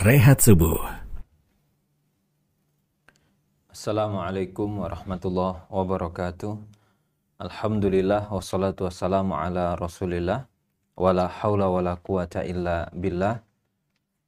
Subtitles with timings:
[0.00, 0.80] Rehat Subuh.
[3.68, 6.56] Assalamualaikum warahmatullahi wabarakatuh.
[7.36, 10.48] Alhamdulillah wassalatu wassalamu ala rasulillah
[10.96, 13.44] wala haula wala quwata illa billah.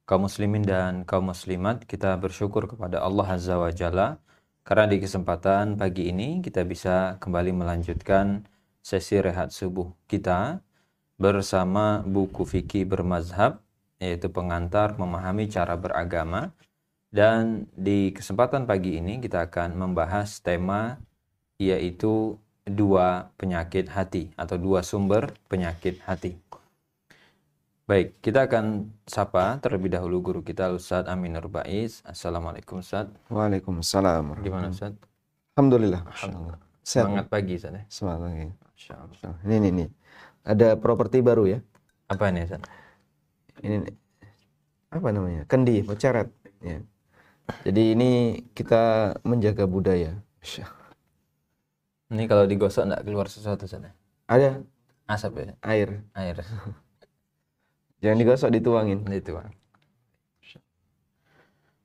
[0.05, 4.21] Kaum muslimin dan kaum muslimat, kita bersyukur kepada Allah Azza wa Jalla
[4.61, 8.45] karena di kesempatan pagi ini kita bisa kembali melanjutkan
[8.77, 10.61] sesi rehat subuh kita
[11.17, 13.62] bersama buku fikih bermazhab
[14.03, 16.51] yaitu pengantar memahami cara beragama.
[17.13, 20.99] Dan di kesempatan pagi ini kita akan membahas tema
[21.55, 22.35] yaitu
[22.67, 26.35] dua penyakit hati atau dua sumber penyakit hati.
[27.83, 31.99] Baik, kita akan sapa terlebih dahulu guru kita Ustaz Aminur Baiz.
[32.07, 33.11] Assalamualaikum Ustaz.
[33.27, 34.39] Waalaikumsalam.
[34.39, 34.95] Gimana Ustaz?
[35.53, 36.07] Alhamdulillah.
[36.07, 36.59] Alhamdulillah.
[36.79, 37.11] Sehat.
[37.11, 37.83] Semangat pagi Ustaz ya.
[37.91, 38.47] Semangat pagi.
[39.43, 39.89] Ini nih nih.
[40.47, 41.59] Ada properti baru ya.
[42.07, 42.63] Apa ini Ustaz?
[43.59, 43.95] Ini nih.
[44.93, 45.43] Apa namanya?
[45.49, 46.29] Kendi, peceret.
[46.61, 46.79] Ya.
[47.67, 48.11] Jadi ini
[48.55, 50.15] kita menjaga budaya.
[52.13, 53.91] Ini kalau digosok enggak keluar sesuatu Ustaz ya?
[54.29, 54.61] Ada
[55.03, 55.53] Asap ya?
[55.59, 56.05] air.
[56.15, 56.37] Air.
[58.01, 59.03] Jangan digosok, dituangin.
[59.11, 59.51] Itu Bang.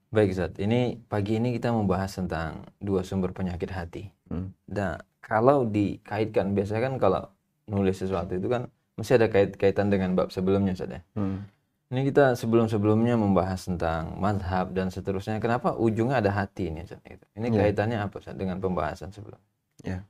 [0.09, 4.09] Baik Ustaz, ini pagi ini kita membahas tentang dua sumber penyakit hati.
[4.33, 4.57] Hmm.
[4.65, 7.23] Nah, kalau dikaitkan biasanya kan kalau
[7.69, 11.01] nulis sesuatu itu kan mesti ada kait-kaitan dengan bab sebelumnya Ustaz ya.
[11.13, 11.45] Hmm.
[11.89, 15.41] Ini kita sebelum-sebelumnya membahas tentang madhab dan seterusnya.
[15.41, 17.01] Kenapa ujungnya ada hati ini Ustaz?
[17.33, 17.65] Ini Ya.
[17.65, 19.41] kaitannya apa Ustaz dengan pembahasan sebelum?
[19.81, 20.05] Ya.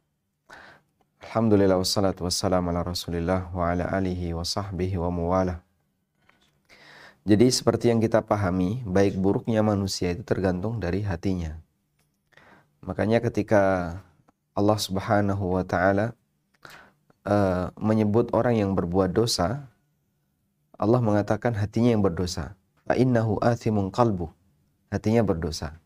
[1.22, 5.62] Alhamdulillah wassalatu wassalamu ala Rasulillah wa ala alihi wa sahbihi wa muwala.
[7.22, 11.62] Jadi seperti yang kita pahami, baik buruknya manusia itu tergantung dari hatinya.
[12.82, 13.94] Makanya ketika
[14.50, 16.16] Allah Subhanahu wa taala
[17.22, 19.67] eh, menyebut orang yang berbuat dosa,
[20.78, 22.55] Allah mengatakan hatinya yang berdosa.
[22.89, 24.31] Innahu athimun qalbu.
[24.89, 25.77] Hatinya berdosa.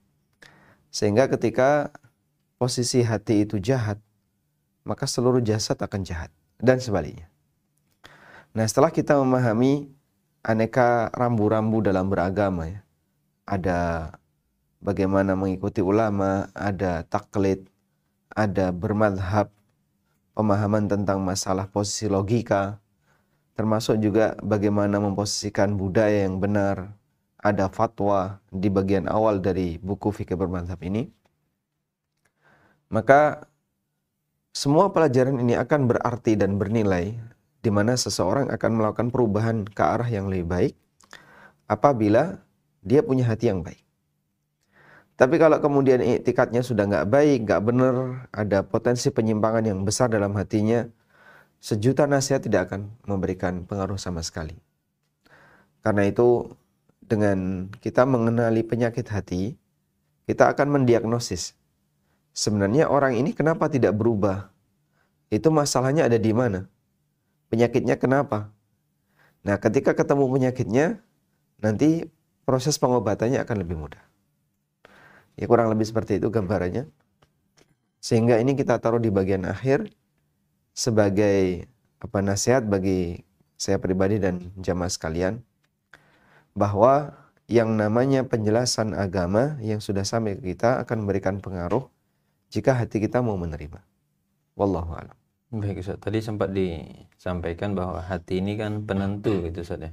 [0.92, 1.90] Sehingga ketika
[2.60, 3.98] posisi hati itu jahat,
[4.84, 6.30] maka seluruh jasad akan jahat
[6.60, 7.26] dan sebaliknya.
[8.52, 9.88] Nah, setelah kita memahami
[10.44, 12.80] aneka rambu-rambu dalam beragama ya.
[13.48, 13.78] Ada
[14.82, 17.66] bagaimana mengikuti ulama, ada taklid,
[18.30, 19.50] ada bermadhab,
[20.34, 22.81] pemahaman tentang masalah posisi logika,
[23.52, 26.96] termasuk juga bagaimana memposisikan budaya yang benar,
[27.42, 31.10] ada fatwa di bagian awal dari buku fikih bermadhab ini.
[32.92, 33.48] Maka
[34.52, 37.16] semua pelajaran ini akan berarti dan bernilai
[37.62, 40.74] di mana seseorang akan melakukan perubahan ke arah yang lebih baik
[41.66, 42.42] apabila
[42.84, 43.80] dia punya hati yang baik.
[45.16, 50.34] Tapi kalau kemudian iktikadnya sudah nggak baik, nggak benar, ada potensi penyimpangan yang besar dalam
[50.34, 50.88] hatinya,
[51.62, 54.58] sejuta nasihat tidak akan memberikan pengaruh sama sekali.
[55.86, 56.50] Karena itu
[56.98, 59.54] dengan kita mengenali penyakit hati,
[60.26, 61.54] kita akan mendiagnosis
[62.32, 64.48] sebenarnya orang ini kenapa tidak berubah?
[65.32, 66.68] Itu masalahnya ada di mana?
[67.48, 68.52] Penyakitnya kenapa?
[69.44, 70.86] Nah, ketika ketemu penyakitnya,
[71.60, 72.08] nanti
[72.44, 74.02] proses pengobatannya akan lebih mudah.
[75.36, 76.88] Ya kurang lebih seperti itu gambarannya.
[78.02, 79.88] Sehingga ini kita taruh di bagian akhir
[80.72, 81.68] sebagai
[82.02, 83.22] apa nasihat bagi
[83.54, 85.44] saya pribadi dan jamaah sekalian
[86.52, 87.14] bahwa
[87.46, 91.86] yang namanya penjelasan agama yang sudah sampai ke kita akan memberikan pengaruh
[92.52, 93.80] jika hati kita mau menerima.
[94.56, 95.16] Wallahu a'lam.
[95.52, 99.92] Baik Ustaz, tadi sempat disampaikan bahwa hati ini kan penentu gitu Ustaz ya.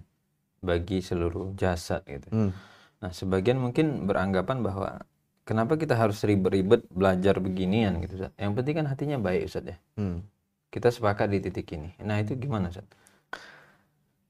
[0.63, 2.31] Bagi seluruh jasad gitu.
[2.31, 2.51] Hmm.
[2.99, 5.03] Nah, sebagian mungkin beranggapan bahwa
[5.43, 8.31] kenapa kita harus ribet-ribet belajar beginian gitu Ustaz.
[8.39, 9.77] Yang penting kan hatinya baik Ustaz ya.
[9.99, 10.23] Hmm.
[10.69, 11.97] Kita sepakat di titik ini.
[12.05, 12.85] Nah, itu gimana Ustaz?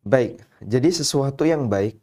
[0.07, 1.99] Baik, jadi sesuatu yang baik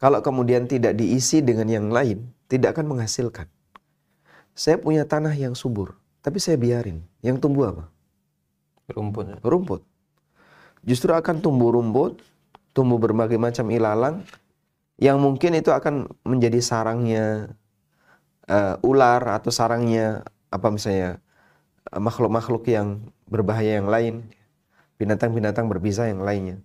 [0.00, 3.44] kalau kemudian tidak diisi dengan yang lain, tidak akan menghasilkan.
[4.56, 5.92] Saya punya tanah yang subur,
[6.24, 7.04] tapi saya biarin.
[7.20, 7.84] Yang tumbuh apa?
[8.96, 9.44] Rumput.
[9.44, 9.84] Rumput.
[10.80, 12.24] Justru akan tumbuh rumput,
[12.72, 14.24] tumbuh berbagai macam ilalang,
[14.96, 17.52] yang mungkin itu akan menjadi sarangnya
[18.48, 21.20] eh, ular atau sarangnya apa misalnya
[21.92, 24.26] makhluk-makhluk yang berbahaya yang lain,
[24.98, 26.58] binatang-binatang berbisa yang lainnya.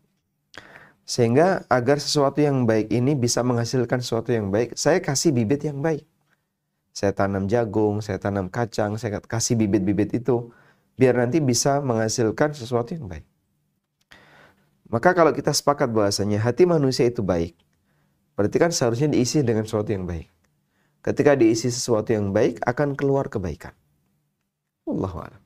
[1.06, 5.80] Sehingga agar sesuatu yang baik ini bisa menghasilkan sesuatu yang baik, saya kasih bibit yang
[5.80, 6.04] baik.
[6.90, 10.50] Saya tanam jagung, saya tanam kacang, saya kasih bibit-bibit itu
[10.98, 13.28] biar nanti bisa menghasilkan sesuatu yang baik.
[14.90, 17.54] Maka kalau kita sepakat bahwasanya hati manusia itu baik,
[18.34, 20.32] berarti kan seharusnya diisi dengan sesuatu yang baik.
[21.06, 23.78] Ketika diisi sesuatu yang baik, akan keluar kebaikan.
[24.90, 25.42] Allahu a'lam.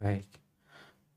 [0.00, 0.39] Baik.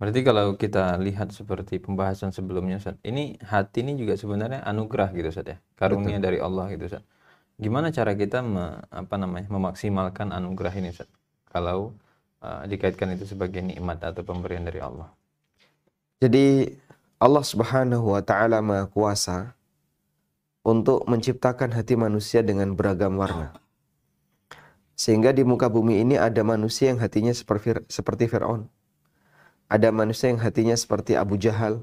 [0.02, 5.30] Berarti kalau kita lihat seperti pembahasan sebelumnya Ustaz, ini hati ini juga sebenarnya anugerah gitu
[5.30, 5.58] Ustaz ya.
[5.78, 6.26] Karunia Betul.
[6.26, 7.04] dari Allah gitu Ustaz.
[7.62, 11.08] Gimana cara kita me, apa namanya memaksimalkan anugerah ini Ustaz?
[11.54, 11.94] Kalau
[12.42, 15.14] uh, dikaitkan itu sebagai nikmat atau pemberian dari Allah.
[16.20, 16.74] Jadi
[17.22, 19.54] Allah Subhanahu wa taala Maha Kuasa
[20.66, 23.54] untuk menciptakan hati manusia dengan beragam warna.
[25.00, 28.68] Sehingga di muka bumi ini ada manusia yang hatinya seperti seperti Firaun
[29.74, 31.82] ada manusia yang hatinya seperti Abu Jahal.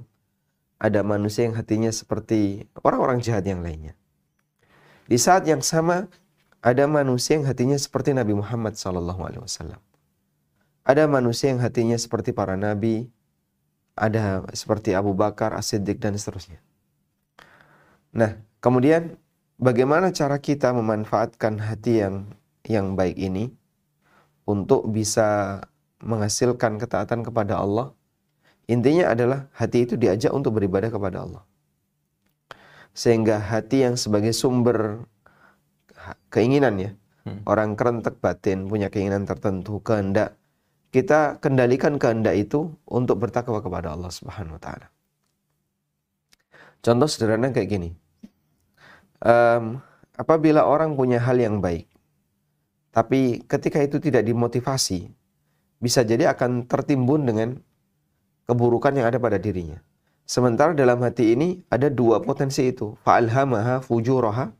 [0.78, 3.98] Ada manusia yang hatinya seperti orang-orang jahat yang lainnya.
[5.10, 6.06] Di saat yang sama,
[6.62, 9.76] ada manusia yang hatinya seperti Nabi Muhammad SAW.
[10.86, 13.10] Ada manusia yang hatinya seperti para nabi,
[13.92, 16.62] ada seperti Abu Bakar, As-Siddiq, dan seterusnya.
[18.16, 19.20] Nah, kemudian
[19.60, 22.32] bagaimana cara kita memanfaatkan hati yang
[22.64, 23.52] yang baik ini
[24.48, 25.60] untuk bisa
[26.00, 27.92] menghasilkan ketaatan kepada Allah,
[28.66, 31.42] intinya adalah hati itu diajak untuk beribadah kepada Allah.
[32.96, 35.06] Sehingga hati yang sebagai sumber
[36.32, 36.90] keinginan ya,
[37.28, 37.46] hmm.
[37.46, 40.40] orang kerentek batin punya keinginan tertentu, kehendak,
[40.90, 44.88] kita kendalikan kehendak itu untuk bertakwa kepada Allah Subhanahu wa taala.
[46.80, 47.90] Contoh sederhana kayak gini.
[49.20, 49.84] Um,
[50.16, 51.86] apabila orang punya hal yang baik,
[52.90, 55.12] tapi ketika itu tidak dimotivasi,
[55.80, 57.48] bisa jadi akan tertimbun dengan
[58.44, 59.80] keburukan yang ada pada dirinya.
[60.28, 62.94] Sementara dalam hati ini ada dua potensi itu.
[63.02, 64.52] Fa'alhamaha fujuraha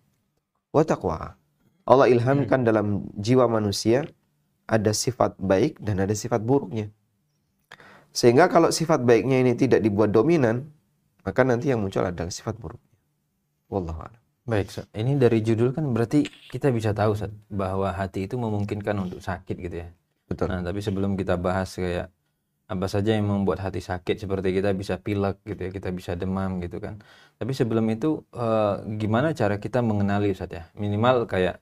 [0.75, 1.39] wa taqwa.
[1.87, 4.03] Allah ilhamkan dalam jiwa manusia
[4.67, 6.91] ada sifat baik dan ada sifat buruknya.
[8.11, 10.67] Sehingga kalau sifat baiknya ini tidak dibuat dominan,
[11.23, 12.95] maka nanti yang muncul adalah sifat buruknya.
[13.71, 14.21] Wallahu a'lam.
[14.51, 14.91] Baik, Sat.
[14.91, 19.55] Ini dari judul kan berarti kita bisa tahu Sat, bahwa hati itu memungkinkan untuk sakit
[19.55, 19.89] gitu ya.
[20.31, 20.47] Betul.
[20.47, 22.07] Nah, tapi sebelum kita bahas kayak
[22.71, 26.63] apa saja yang membuat hati sakit seperti kita bisa pilek gitu ya, kita bisa demam
[26.63, 27.03] gitu kan.
[27.35, 30.63] Tapi sebelum itu eh, gimana cara kita mengenali Ustaz ya?
[30.79, 31.59] Minimal kayak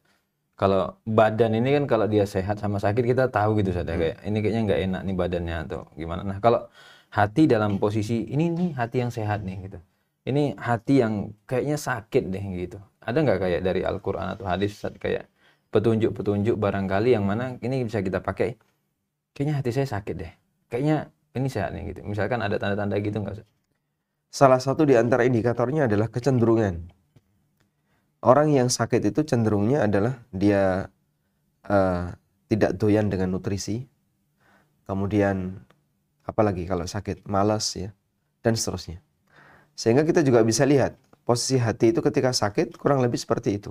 [0.61, 4.03] kalau badan ini kan kalau dia sehat sama sakit kita tahu gitu Ustaz ya hmm.
[4.05, 6.23] kayak ini kayaknya nggak enak nih badannya atau gimana.
[6.29, 6.61] Nah, kalau
[7.09, 9.79] hati dalam posisi ini nih hati yang sehat nih gitu.
[10.29, 12.79] Ini hati yang kayaknya sakit deh gitu.
[13.01, 15.25] Ada nggak kayak dari Al-Qur'an atau hadis Ustaz kayak
[15.69, 18.57] petunjuk-petunjuk barangkali yang mana ini bisa kita pakai.
[19.37, 20.33] Kayaknya hati saya sakit deh.
[20.73, 22.01] Kayaknya ini sehat nih gitu.
[22.09, 23.45] Misalkan ada tanda-tanda gitu nggak
[24.29, 26.93] salah satu di antara indikatornya adalah kecenderungan.
[28.19, 30.91] Orang yang sakit itu cenderungnya adalah dia
[31.71, 32.07] uh,
[32.51, 33.87] tidak doyan dengan nutrisi.
[34.89, 35.63] Kemudian
[36.25, 37.95] apalagi kalau sakit malas ya
[38.43, 39.01] dan seterusnya.
[39.79, 43.71] Sehingga kita juga bisa lihat posisi hati itu ketika sakit kurang lebih seperti itu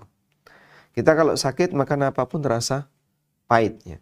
[0.97, 2.89] kita kalau sakit makan apa pun terasa
[3.45, 4.01] pahitnya.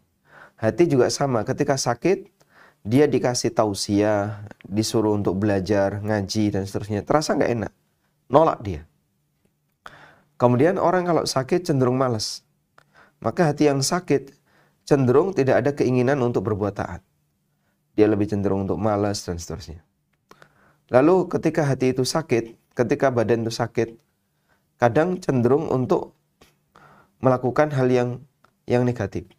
[0.56, 2.32] Hati juga sama, ketika sakit
[2.88, 7.74] dia dikasih tausiah, disuruh untuk belajar, ngaji dan seterusnya, terasa nggak enak,
[8.32, 8.88] nolak dia.
[10.40, 12.48] Kemudian orang kalau sakit cenderung malas.
[13.20, 14.32] Maka hati yang sakit
[14.88, 17.04] cenderung tidak ada keinginan untuk berbuat taat.
[18.00, 19.84] Dia lebih cenderung untuk malas dan seterusnya.
[20.96, 24.00] Lalu ketika hati itu sakit, ketika badan itu sakit,
[24.80, 26.16] kadang cenderung untuk
[27.20, 28.10] melakukan hal yang
[28.66, 29.30] yang negatif,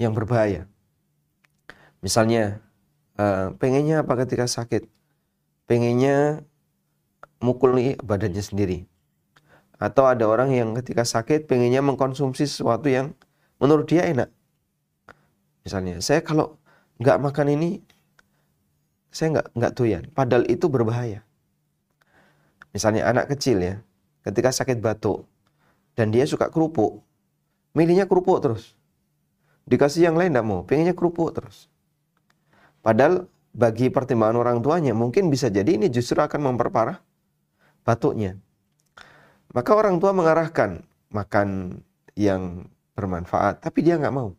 [0.00, 0.66] yang berbahaya.
[2.00, 2.60] Misalnya,
[3.16, 4.88] uh, pengennya apa ketika sakit?
[5.64, 6.44] Pengennya
[7.40, 8.84] mukul badannya sendiri.
[9.80, 13.12] Atau ada orang yang ketika sakit pengennya mengkonsumsi sesuatu yang
[13.60, 14.32] menurut dia enak.
[15.64, 16.60] Misalnya, saya kalau
[17.00, 17.70] nggak makan ini,
[19.08, 20.04] saya nggak nggak doyan.
[20.12, 21.24] Padahal itu berbahaya.
[22.76, 23.74] Misalnya anak kecil ya,
[24.26, 25.24] ketika sakit batuk,
[25.94, 27.02] dan dia suka kerupuk.
[27.74, 28.78] Milihnya kerupuk terus.
[29.66, 31.72] Dikasih yang lain tidak mau, pengennya kerupuk terus.
[32.84, 37.00] Padahal bagi pertimbangan orang tuanya mungkin bisa jadi ini justru akan memperparah
[37.86, 38.36] batuknya.
[39.54, 40.82] Maka orang tua mengarahkan
[41.14, 41.80] makan
[42.18, 42.66] yang
[42.98, 44.34] bermanfaat, tapi dia nggak mau.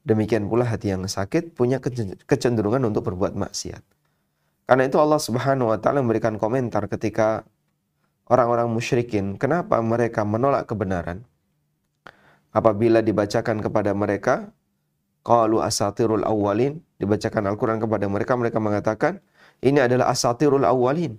[0.00, 1.76] Demikian pula hati yang sakit punya
[2.24, 3.84] kecenderungan untuk berbuat maksiat.
[4.64, 7.44] Karena itu Allah Subhanahu wa taala memberikan komentar ketika
[8.30, 11.26] orang-orang musyrikin, kenapa mereka menolak kebenaran?
[12.54, 14.54] Apabila dibacakan kepada mereka,
[15.26, 19.18] qalu asatirul awwalin, dibacakan Al-Qur'an kepada mereka, mereka mengatakan,
[19.60, 21.18] ini adalah asatirul awwalin.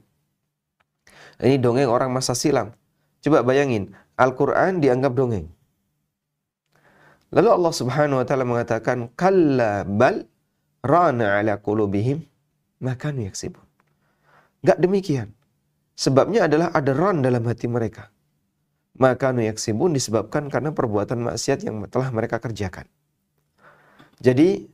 [1.43, 2.71] Ini dongeng orang masa silam.
[3.21, 5.51] Coba bayangin, Al-Qur'an dianggap dongeng.
[7.31, 10.27] Lalu Allah Subhanahu wa taala mengatakan, "Kalla bal
[10.83, 12.27] rana ala qulubihim
[12.83, 13.63] ma kanu yaksibun."
[14.61, 15.27] Enggak demikian.
[16.01, 18.09] Sebabnya adalah ada ron dalam hati mereka.
[18.97, 22.89] Maka nuyaksibun disebabkan karena perbuatan maksiat yang telah mereka kerjakan.
[24.17, 24.65] Jadi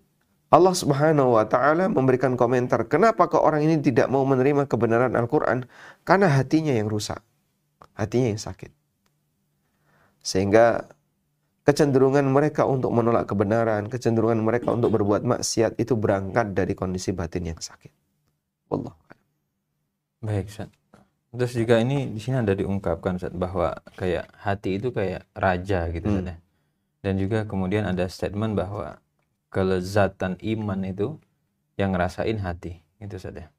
[0.48, 5.68] Allah Subhanahu wa taala memberikan komentar, kenapa ke orang ini tidak mau menerima kebenaran Al-Qur'an?
[6.08, 7.20] Karena hatinya yang rusak.
[8.00, 8.72] Hatinya yang sakit.
[10.24, 10.88] Sehingga
[11.68, 17.52] kecenderungan mereka untuk menolak kebenaran, kecenderungan mereka untuk berbuat maksiat itu berangkat dari kondisi batin
[17.52, 17.92] yang sakit.
[18.72, 18.96] Allah.
[20.24, 20.72] Baik, Ustaz.
[21.36, 26.08] Terus juga ini di sini ada diungkapkan Ustaz bahwa kayak hati itu kayak raja gitu
[26.08, 26.24] hmm.
[26.24, 26.36] Ya.
[27.04, 29.00] Dan juga kemudian ada statement bahwa
[29.52, 31.20] kelezatan iman itu
[31.76, 33.52] yang ngerasain hati itu saja.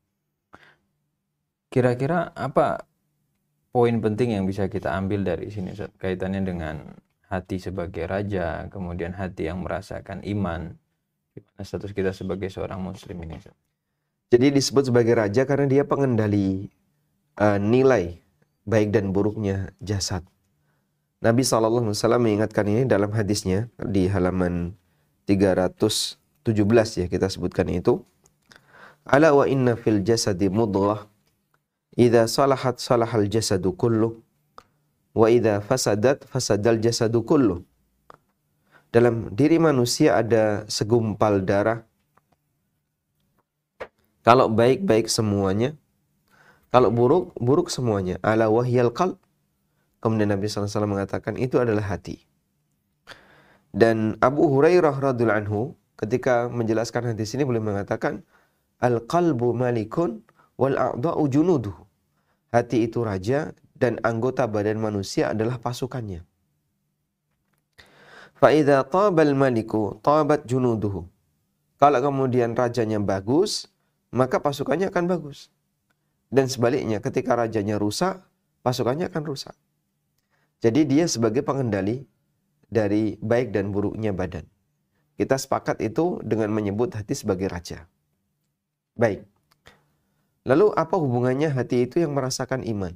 [1.68, 2.88] Kira-kira apa
[3.68, 5.92] poin penting yang bisa kita ambil dari sini Ustaz?
[6.00, 6.96] kaitannya dengan
[7.28, 10.72] hati sebagai raja, kemudian hati yang merasakan iman.
[11.36, 13.54] Gimana status kita sebagai seorang muslim ini Ustaz?
[14.32, 16.72] Jadi disebut sebagai raja karena dia pengendali
[17.38, 18.20] uh, nilai
[18.68, 20.26] baik dan buruknya jasad.
[21.18, 21.82] Nabi SAW
[22.22, 24.78] mengingatkan ini dalam hadisnya di halaman
[25.26, 26.18] 317
[27.02, 28.06] ya kita sebutkan itu.
[29.08, 31.08] Ala wa inna fil jasadi mudghah
[31.96, 34.20] idza salahat salahal jasadu kullu
[35.16, 37.66] wa idza fasadat fasadal jasadu kullu.
[38.94, 41.82] Dalam diri manusia ada segumpal darah.
[44.22, 45.74] Kalau baik baik semuanya,
[46.68, 48.20] kalau buruk, buruk semuanya.
[48.20, 49.16] Ala wahyal qalb.
[49.98, 52.22] Kemudian Nabi SAW mengatakan itu adalah hati.
[53.72, 55.60] Dan Abu Hurairah radhiallahu anhu
[55.98, 58.22] ketika menjelaskan hadis ini boleh mengatakan
[58.78, 60.22] al qalbu malikun
[60.60, 61.74] wal a'dha'u junuduh.
[62.54, 66.24] Hati itu raja dan anggota badan manusia adalah pasukannya.
[68.38, 71.10] Fa'idha tabal maliku tabat junuduhu.
[71.78, 73.70] Kalau kemudian rajanya bagus,
[74.14, 75.50] maka pasukannya akan bagus.
[76.28, 78.20] Dan sebaliknya, ketika rajanya rusak,
[78.60, 79.56] pasukannya akan rusak.
[80.60, 82.04] Jadi dia sebagai pengendali
[82.68, 84.44] dari baik dan buruknya badan.
[85.16, 87.88] Kita sepakat itu dengan menyebut hati sebagai raja.
[88.94, 89.24] Baik.
[90.46, 92.94] Lalu apa hubungannya hati itu yang merasakan iman?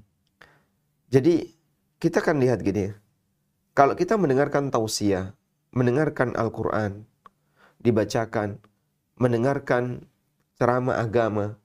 [1.11, 1.51] Jadi
[1.99, 2.91] kita akan lihat gini.
[3.73, 5.33] Kalau kita mendengarkan tausiah,
[5.73, 7.09] mendengarkan Al-Quran,
[7.81, 8.61] dibacakan,
[9.17, 10.05] mendengarkan
[10.61, 11.57] ceramah agama,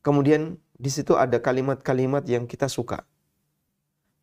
[0.00, 3.08] kemudian di situ ada kalimat-kalimat yang kita suka.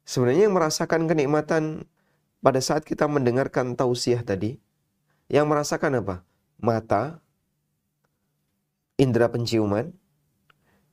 [0.05, 1.89] Sebenarnya yang merasakan kenikmatan
[2.37, 4.61] pada saat kita mendengarkan tausiah tadi,
[5.25, 6.21] yang merasakan apa?
[6.61, 7.17] Mata,
[9.01, 9.89] indera penciuman,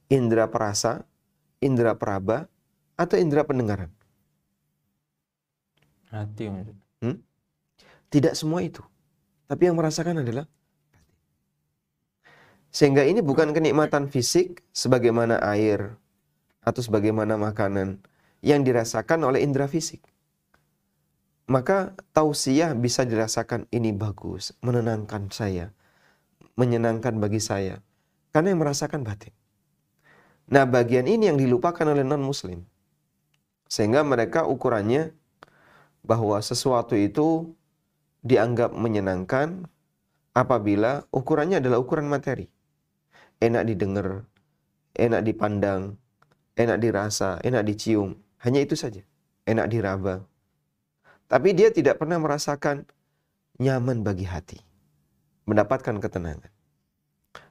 [0.09, 1.05] indera perasa,
[1.61, 2.49] indera peraba,
[2.97, 3.93] atau indera pendengaran?
[6.09, 6.49] Hati.
[7.05, 7.21] Hmm?
[8.09, 8.81] Tidak semua itu.
[9.45, 10.49] Tapi yang merasakan adalah
[12.69, 15.97] sehingga ini bukan kenikmatan fisik sebagaimana air
[16.61, 17.97] atau sebagaimana makanan
[18.45, 20.05] yang dirasakan oleh indera fisik.
[21.49, 25.73] Maka tausiah bisa dirasakan ini bagus, menenangkan saya,
[26.61, 27.81] menyenangkan bagi saya.
[28.37, 29.33] Karena yang merasakan batin.
[30.53, 32.69] Nah bagian ini yang dilupakan oleh non-muslim.
[33.65, 35.17] Sehingga mereka ukurannya
[36.05, 37.57] bahwa sesuatu itu
[38.21, 39.65] dianggap menyenangkan
[40.37, 42.53] apabila ukurannya adalah ukuran materi
[43.38, 44.26] enak didengar,
[44.95, 45.99] enak dipandang,
[46.59, 48.18] enak dirasa, enak dicium.
[48.42, 49.02] Hanya itu saja.
[49.49, 50.23] Enak diraba.
[51.26, 52.85] Tapi dia tidak pernah merasakan
[53.59, 54.59] nyaman bagi hati.
[55.49, 56.52] Mendapatkan ketenangan.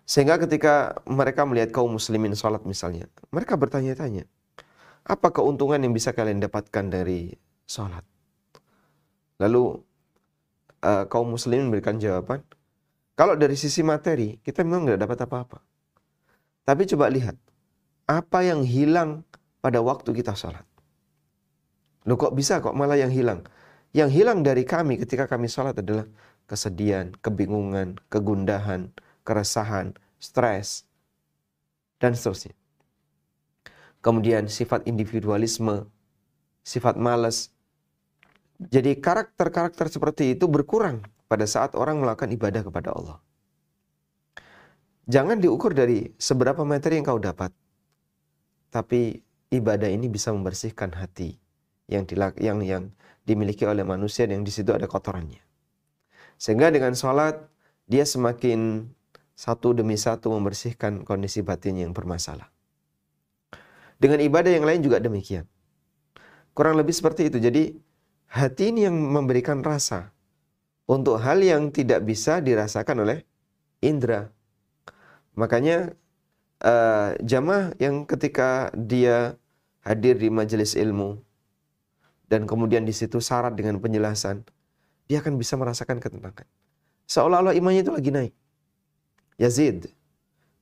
[0.08, 4.24] Sehingga ketika mereka melihat kaum muslimin sholat misalnya, mereka bertanya-tanya,
[5.03, 7.36] apa keuntungan yang bisa kalian dapatkan dari
[7.67, 8.08] sholat?
[9.44, 9.84] Lalu
[10.79, 12.39] uh, kaum muslimin memberikan jawaban,
[13.20, 15.60] kalau dari sisi materi, kita memang tidak dapat apa-apa.
[16.68, 17.40] Tapi coba lihat,
[18.12, 19.24] apa yang hilang
[19.64, 20.68] pada waktu kita sholat?
[22.04, 23.48] Loh kok bisa kok malah yang hilang?
[23.96, 26.04] Yang hilang dari kami ketika kami sholat adalah
[26.44, 28.92] kesedihan, kebingungan, kegundahan,
[29.24, 30.84] keresahan, stres,
[32.04, 32.52] dan seterusnya.
[34.04, 35.88] Kemudian sifat individualisme,
[36.68, 37.52] sifat malas.
[38.60, 43.24] Jadi karakter-karakter seperti itu berkurang pada saat orang melakukan ibadah kepada Allah.
[45.08, 47.56] Jangan diukur dari seberapa materi yang kau dapat.
[48.68, 51.40] Tapi ibadah ini bisa membersihkan hati
[51.88, 52.04] yang
[52.36, 52.84] yang yang
[53.24, 55.40] dimiliki oleh manusia yang di situ ada kotorannya.
[56.36, 57.40] Sehingga dengan sholat
[57.88, 58.92] dia semakin
[59.32, 62.52] satu demi satu membersihkan kondisi batin yang bermasalah.
[63.98, 65.48] Dengan ibadah yang lain juga demikian.
[66.52, 67.40] Kurang lebih seperti itu.
[67.40, 67.74] Jadi
[68.30, 70.12] hati ini yang memberikan rasa
[70.86, 73.24] untuk hal yang tidak bisa dirasakan oleh
[73.82, 74.30] indera.
[75.38, 75.94] Makanya
[76.65, 79.38] uh, jamaah yang ketika dia
[79.86, 81.22] hadir di majelis ilmu
[82.25, 84.41] dan kemudian di situ syarat dengan penjelasan,
[85.06, 86.50] dia akan bisa merasakan ketenangan.
[87.08, 88.34] Seolah-olah imannya itu lagi naik.
[89.38, 89.94] yazid.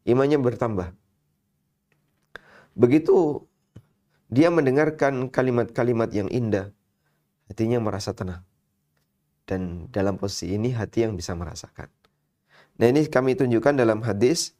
[0.05, 0.93] Imannya bertambah.
[2.75, 3.41] Begitu
[4.27, 6.69] dia mendengarkan kalimat-kalimat yang indah,
[7.47, 8.43] hatinya merasa tenang.
[9.47, 11.87] Dan dalam posisi ini hati yang bisa merasakan.
[12.75, 14.53] Nah ini kami tunjukkan dalam hadis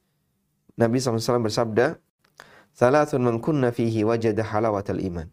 [0.75, 1.99] Nabi SAW bersabda,
[2.75, 5.31] Salatun man kunna fihi wajada halawatal iman.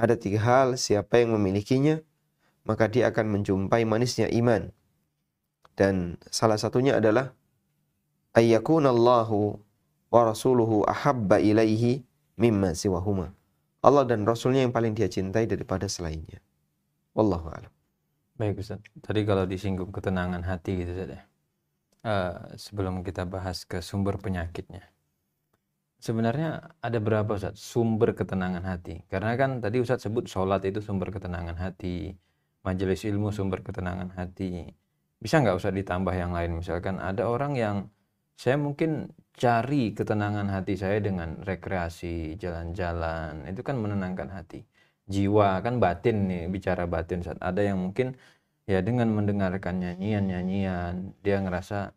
[0.00, 2.00] Ada tiga hal, siapa yang memilikinya,
[2.64, 4.72] maka dia akan menjumpai manisnya iman.
[5.76, 7.36] Dan salah satunya adalah
[8.32, 9.60] ayyakunallahu
[10.08, 12.04] wa rasuluhu ahabba ilaihi
[12.40, 13.36] mimma siwahuma.
[13.82, 16.38] Allah dan Rasulnya yang paling dia cintai daripada selainnya.
[17.18, 17.72] Wallahu a'lam.
[18.38, 18.80] Baik Ustaz.
[19.02, 21.26] Tadi kalau disinggung ketenangan hati gitu saja.
[22.02, 24.82] Eh, sebelum kita bahas ke sumber penyakitnya.
[26.02, 29.06] Sebenarnya ada berapa Ustaz sumber ketenangan hati?
[29.06, 32.10] Karena kan tadi Ustaz sebut sholat itu sumber ketenangan hati.
[32.66, 34.74] Majelis ilmu sumber ketenangan hati.
[35.22, 36.58] Bisa nggak Ustaz ditambah yang lain?
[36.58, 37.76] Misalkan ada orang yang
[38.34, 43.46] saya mungkin cari ketenangan hati saya dengan rekreasi, jalan-jalan.
[43.46, 44.66] Itu kan menenangkan hati.
[45.06, 48.18] Jiwa kan batin nih, bicara batin saat ada yang mungkin
[48.66, 51.92] ya dengan mendengarkan nyanyian-nyanyian dia ngerasa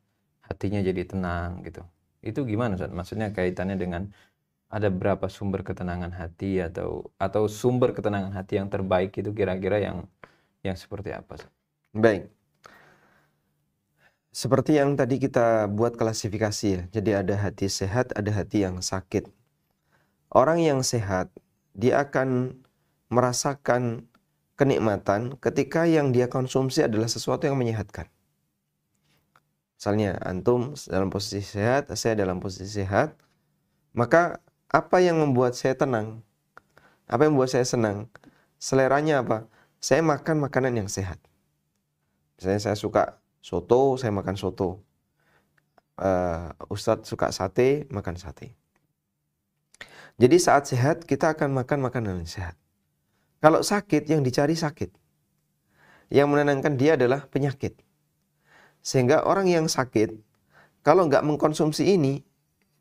[0.46, 1.82] hatinya jadi tenang gitu.
[2.26, 2.90] Itu gimana Ustaz?
[2.94, 4.10] Maksudnya kaitannya dengan
[4.70, 9.98] ada berapa sumber ketenangan hati atau atau sumber ketenangan hati yang terbaik itu kira-kira yang
[10.66, 11.38] yang seperti apa?
[11.38, 11.54] Ustaz?
[11.94, 12.30] Baik.
[14.36, 16.84] Seperti yang tadi kita buat klasifikasi ya.
[16.92, 19.32] Jadi ada hati sehat, ada hati yang sakit.
[20.28, 21.32] Orang yang sehat,
[21.72, 22.60] dia akan
[23.08, 24.12] merasakan
[24.56, 28.08] kenikmatan ketika yang dia konsumsi adalah sesuatu yang menyehatkan.
[29.76, 33.14] Misalnya antum dalam posisi sehat, saya dalam posisi sehat,
[33.92, 34.40] maka
[34.72, 36.24] apa yang membuat saya tenang?
[37.06, 38.08] Apa yang membuat saya senang?
[38.58, 39.46] Seleranya apa?
[39.84, 41.20] Saya makan makanan yang sehat.
[42.40, 44.82] Misalnya saya suka soto saya makan soto
[46.02, 48.58] uh, Ustadz suka sate makan sate
[50.18, 52.58] jadi saat sehat kita akan makan makanan yang sehat
[53.46, 54.90] kalau sakit yang dicari sakit
[56.10, 57.78] yang menenangkan dia adalah penyakit
[58.82, 60.18] sehingga orang yang sakit
[60.82, 62.26] kalau nggak mengkonsumsi ini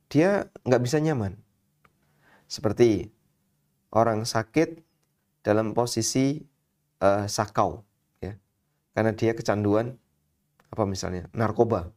[0.08, 1.36] dia nggak bisa nyaman
[2.48, 3.12] seperti
[3.92, 4.80] orang sakit
[5.44, 6.40] dalam posisi
[7.04, 7.84] uh, sakau
[8.24, 8.32] ya
[8.96, 10.00] karena dia kecanduan
[10.74, 11.94] apa misalnya narkoba.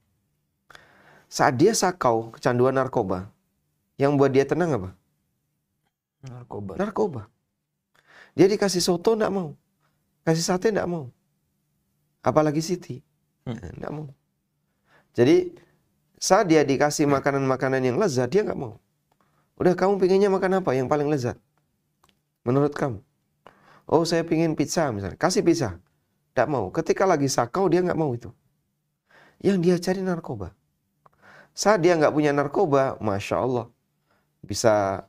[1.25, 3.34] Saat dia sakau kecanduan narkoba,
[3.97, 4.89] yang buat dia tenang apa?
[6.21, 6.73] Narkoba.
[6.77, 7.21] Narkoba.
[8.38, 9.58] Dia dikasih soto enggak mau.
[10.21, 11.10] Kasih sate enggak mau.
[12.21, 13.02] Apalagi Siti.
[13.50, 13.58] Hmm.
[13.58, 14.08] Enggak mau.
[15.17, 15.58] Jadi
[16.21, 18.78] saat dia dikasih makanan-makanan yang lezat, dia enggak mau.
[19.58, 21.41] Udah kamu pinginnya makan apa yang paling lezat?
[22.45, 23.02] Menurut kamu?
[23.89, 25.17] Oh saya pingin pizza misalnya.
[25.17, 25.82] Kasih pizza.
[26.32, 26.69] Tidak mau.
[26.69, 28.30] Ketika lagi sakau dia nggak mau itu
[29.41, 30.54] yang dia cari narkoba.
[31.54, 33.65] Saat dia nggak punya narkoba, masya Allah,
[34.45, 35.06] bisa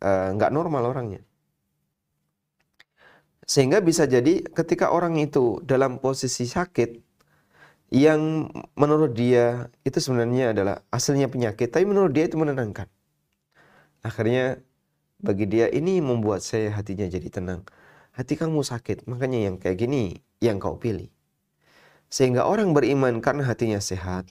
[0.00, 1.20] eh, nggak uh, normal orangnya.
[3.46, 7.06] Sehingga bisa jadi ketika orang itu dalam posisi sakit,
[7.94, 12.90] yang menurut dia itu sebenarnya adalah aslinya penyakit, tapi menurut dia itu menenangkan.
[14.02, 14.58] Akhirnya
[15.22, 17.62] bagi dia ini membuat saya hatinya jadi tenang.
[18.18, 21.06] Hati kamu sakit, makanya yang kayak gini yang kau pilih.
[22.10, 24.26] Sehingga orang beriman karena hatinya sehat,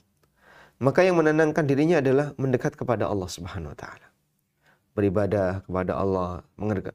[0.76, 4.08] maka yang menenangkan dirinya adalah mendekat kepada Allah Subhanahu wa taala.
[4.92, 6.44] Beribadah kepada Allah,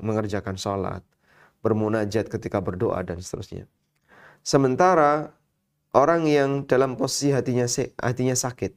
[0.01, 1.01] mengerjakan sholat,
[1.61, 3.69] bermunajat ketika berdoa dan seterusnya.
[4.41, 5.33] Sementara
[5.93, 7.69] orang yang dalam posisi hatinya
[8.01, 8.73] hatinya sakit,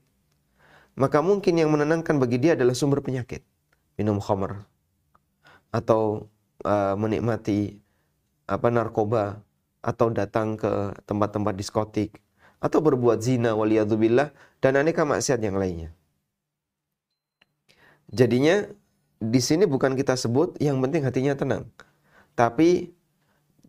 [1.00, 3.42] maka mungkin yang menenangkan bagi dia adalah sumber penyakit.
[3.96, 4.66] Minum khamr
[5.74, 6.30] atau
[6.62, 7.78] uh, menikmati
[8.46, 9.42] apa narkoba
[9.82, 12.22] atau datang ke tempat-tempat diskotik
[12.62, 15.92] atau berbuat zina waliyadzubillah dan aneka maksiat yang lainnya.
[18.08, 18.64] Jadinya
[19.18, 21.68] di sini bukan kita sebut yang penting hatinya tenang.
[22.34, 22.90] Tapi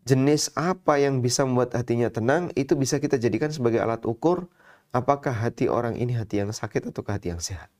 [0.05, 4.45] jenis apa yang bisa membuat hatinya tenang itu bisa kita jadikan sebagai alat ukur
[4.93, 7.73] apakah hati orang ini hati yang sakit atau hati yang sehat.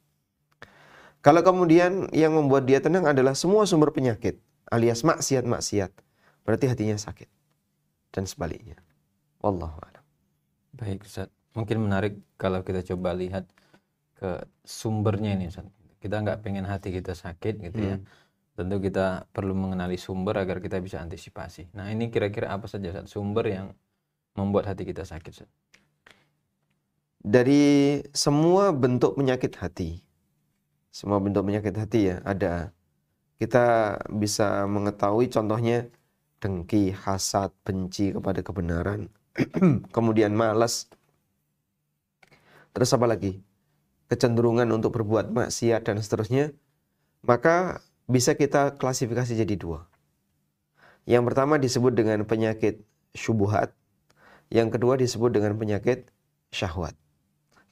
[1.22, 4.38] Kalau kemudian yang membuat dia tenang adalah semua sumber penyakit
[4.70, 5.90] alias maksiat-maksiat,
[6.46, 7.30] berarti hatinya sakit
[8.14, 8.78] dan sebaliknya.
[9.42, 10.06] Wallahu a'lam.
[10.78, 11.30] Baik Ustaz.
[11.56, 13.48] Mungkin menarik kalau kita coba lihat
[14.18, 15.66] ke sumbernya ini Ustaz.
[16.02, 17.98] Kita nggak pengen hati kita sakit gitu ya.
[17.98, 18.06] hmm.
[18.06, 18.25] ya.
[18.56, 21.68] Tentu kita perlu mengenali sumber agar kita bisa antisipasi.
[21.76, 23.12] Nah ini kira-kira apa saja Ustaz?
[23.12, 23.68] sumber yang
[24.40, 25.52] membuat hati kita sakit Ustaz?
[27.20, 30.00] Dari semua bentuk penyakit hati,
[30.88, 32.72] semua bentuk penyakit hati ya ada.
[33.36, 35.92] Kita bisa mengetahui contohnya
[36.40, 39.12] dengki, hasad, benci kepada kebenaran,
[39.96, 40.88] kemudian malas.
[42.72, 43.44] Terus apa lagi?
[44.06, 46.54] kecenderungan untuk berbuat maksiat dan seterusnya,
[47.26, 49.86] maka bisa kita klasifikasi jadi dua.
[51.06, 52.82] Yang pertama disebut dengan penyakit
[53.14, 53.74] syubuhat,
[54.50, 56.10] yang kedua disebut dengan penyakit
[56.50, 56.94] syahwat.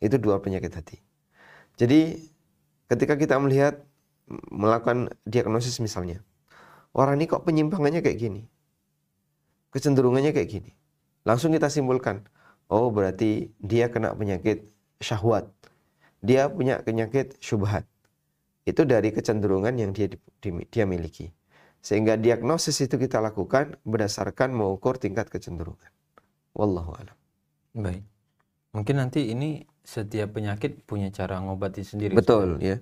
[0.02, 0.98] Itu dua penyakit hati.
[1.78, 2.30] Jadi
[2.90, 3.82] ketika kita melihat
[4.54, 6.22] melakukan diagnosis misalnya,
[6.94, 8.42] orang ini kok penyimpangannya kayak gini,
[9.74, 10.72] kecenderungannya kayak gini,
[11.26, 12.26] langsung kita simpulkan,
[12.70, 14.70] oh berarti dia kena penyakit
[15.02, 15.50] syahwat,
[16.22, 17.90] dia punya penyakit syubhat.
[18.64, 20.08] Itu dari kecenderungan yang dia
[20.72, 21.32] dia miliki.
[21.84, 25.92] Sehingga diagnosis itu kita lakukan berdasarkan mengukur tingkat kecenderungan.
[26.56, 27.18] Wallahu a'lam.
[27.76, 28.04] Baik.
[28.72, 32.16] Mungkin nanti ini setiap penyakit punya cara ngobati sendiri.
[32.16, 32.80] Betul, ya.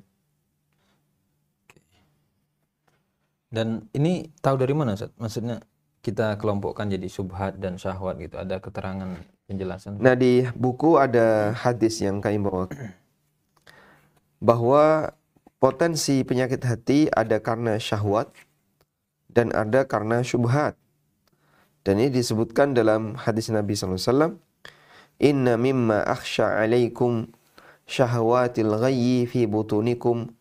[3.51, 5.11] Dan ini tahu dari mana, Ustaz?
[5.19, 5.59] Maksudnya
[6.05, 8.39] kita kelompokkan jadi subhat dan syahwat gitu.
[8.39, 9.17] Ada keterangan
[9.49, 9.99] penjelasan?
[9.99, 12.71] Nah, di buku ada hadis yang kami bawa
[14.39, 15.13] bahwa
[15.61, 18.33] potensi penyakit hati ada karena syahwat
[19.29, 20.73] dan ada karena syubhat.
[21.85, 24.41] Dan ini disebutkan dalam hadis Nabi SAW.
[25.21, 27.29] Inna mimma akhsha alaikum
[27.85, 30.33] syahwatil ghayyi fi butunikum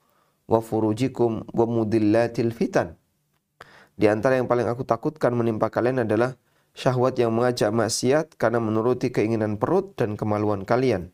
[0.49, 2.97] wa furujikum wa mudillatil fitan.
[4.01, 6.41] Di antara yang paling aku takutkan menimpa kalian adalah
[6.73, 11.13] syahwat yang mengajak maksiat karena menuruti keinginan perut dan kemaluan kalian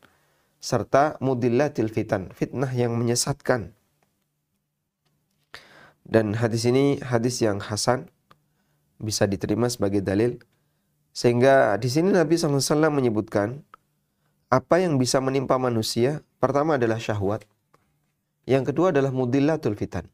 [0.57, 3.76] serta mudillatil fitan, fitnah yang menyesatkan.
[6.07, 8.07] Dan hadis ini hadis yang hasan
[8.95, 10.39] bisa diterima sebagai dalil.
[11.11, 13.59] Sehingga di sini Nabi SAW menyebutkan
[14.47, 16.23] apa yang bisa menimpa manusia?
[16.39, 17.43] Pertama adalah syahwat.
[18.47, 20.07] Yang kedua adalah mudillatul fitan.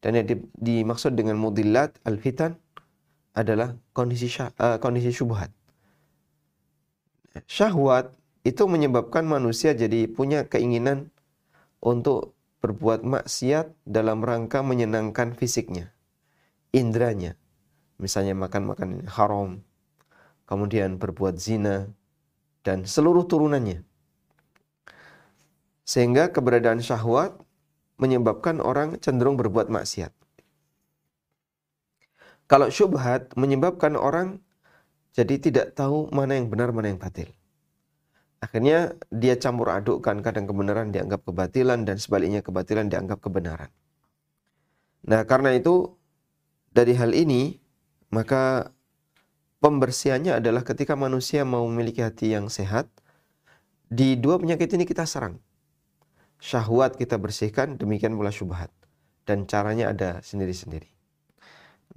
[0.00, 2.56] Dan yang dimaksud dengan mudillat al fitan
[3.36, 5.52] adalah kondisi syah, uh, kondisi syubhat.
[7.44, 11.12] Syahwat itu menyebabkan manusia jadi punya keinginan
[11.84, 15.94] untuk berbuat maksiat dalam rangka menyenangkan fisiknya,
[16.74, 17.38] indranya.
[17.98, 19.66] Misalnya makan-makan haram,
[20.46, 21.90] kemudian berbuat zina,
[22.62, 23.82] dan seluruh turunannya.
[25.82, 27.34] Sehingga keberadaan syahwat
[27.98, 30.14] menyebabkan orang cenderung berbuat maksiat.
[32.48, 34.40] Kalau syubhat menyebabkan orang
[35.12, 37.37] jadi tidak tahu mana yang benar, mana yang batil.
[38.38, 43.70] Akhirnya dia campur adukkan kadang kebenaran dianggap kebatilan dan sebaliknya kebatilan dianggap kebenaran.
[45.10, 45.98] Nah karena itu
[46.70, 47.58] dari hal ini
[48.14, 48.70] maka
[49.58, 52.86] pembersihannya adalah ketika manusia mau memiliki hati yang sehat
[53.90, 55.42] di dua penyakit ini kita serang.
[56.38, 58.70] Syahwat kita bersihkan demikian pula syubhat
[59.26, 60.86] dan caranya ada sendiri-sendiri.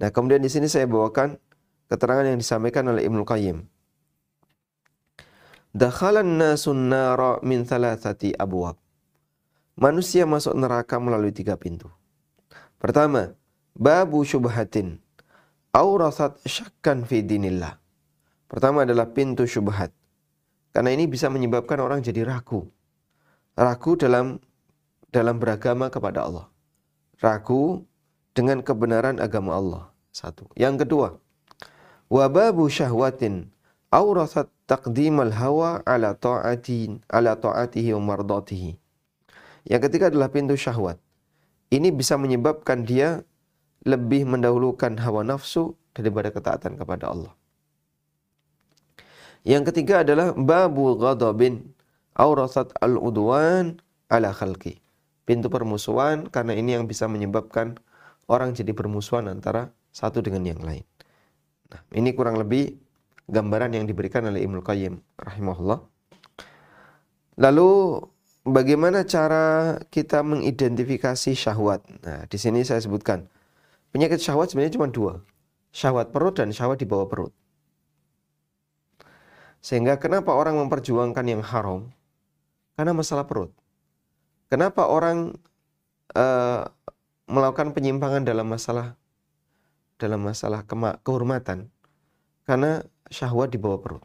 [0.02, 1.38] Nah kemudian di sini saya bawakan
[1.86, 3.62] keterangan yang disampaikan oleh Ibnu Qayyim
[5.72, 8.76] Dakhalan nasun nara min thalathati abwab.
[9.72, 11.88] Manusia masuk neraka melalui tiga pintu.
[12.76, 13.32] Pertama,
[13.72, 15.00] babu syubhatin.
[15.72, 17.80] Aurasat syakkan fi dinillah.
[18.52, 19.88] Pertama adalah pintu syubhat.
[20.76, 22.68] Karena ini bisa menyebabkan orang jadi ragu.
[23.56, 24.36] Ragu dalam
[25.08, 26.52] dalam beragama kepada Allah.
[27.16, 27.88] Ragu
[28.36, 29.84] dengan kebenaran agama Allah.
[30.12, 30.44] Satu.
[30.52, 31.08] Yang kedua,
[32.12, 33.48] wababu syahwatin
[33.92, 38.80] aurasat taqdimal hawa ala ta'atin ala ta'atihi wa mardatihi.
[39.68, 40.98] Yang ketiga adalah pintu syahwat.
[41.68, 43.22] Ini bisa menyebabkan dia
[43.84, 47.32] lebih mendahulukan hawa nafsu daripada ketaatan kepada Allah.
[49.44, 51.74] Yang ketiga adalah babu ghadabin
[52.16, 53.78] aurasat al-udwan
[54.08, 54.80] ala khalqi.
[55.22, 57.78] Pintu permusuhan karena ini yang bisa menyebabkan
[58.26, 60.86] orang jadi bermusuhan antara satu dengan yang lain.
[61.70, 62.81] Nah, ini kurang lebih
[63.30, 65.82] gambaran yang diberikan oleh Ibnu Qayyim rahimahullah.
[67.38, 67.70] Lalu
[68.44, 71.86] bagaimana cara kita mengidentifikasi syahwat?
[72.02, 73.30] Nah, di sini saya sebutkan
[73.94, 75.22] penyakit syahwat sebenarnya cuma dua.
[75.72, 77.32] Syahwat perut dan syahwat di bawah perut.
[79.62, 81.94] Sehingga kenapa orang memperjuangkan yang haram?
[82.74, 83.54] Karena masalah perut.
[84.50, 85.38] Kenapa orang
[86.12, 86.66] uh,
[87.30, 88.98] melakukan penyimpangan dalam masalah
[89.96, 90.66] dalam masalah
[91.00, 91.70] kehormatan?
[92.42, 92.82] Karena
[93.12, 94.04] syahwat di bawah perut.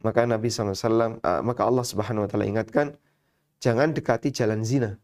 [0.00, 2.94] Maka Nabi SAW, uh, ah, maka Allah Subhanahu Wa Taala ingatkan,
[3.58, 4.96] jangan dekati jalan zina.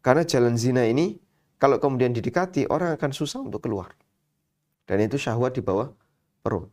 [0.00, 1.16] Karena jalan zina ini,
[1.60, 3.92] kalau kemudian didekati, orang akan susah untuk keluar.
[4.84, 5.92] Dan itu syahwat di bawah
[6.44, 6.68] perut.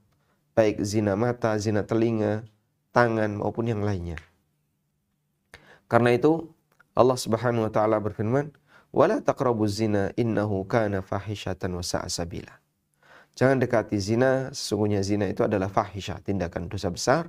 [0.51, 2.43] Baik zina mata, zina telinga,
[2.91, 4.19] tangan, maupun yang lainnya.
[5.87, 6.51] Karena itu,
[6.95, 8.51] Allah Subhanahu wa taala berfirman,
[8.91, 12.60] "Wala taqrabuz zina innahu kana fahishatan wa sa'a sabila."
[13.35, 17.23] Jangan dekati zina, sesungguhnya zina itu adalah fahisyah, tindakan dosa besar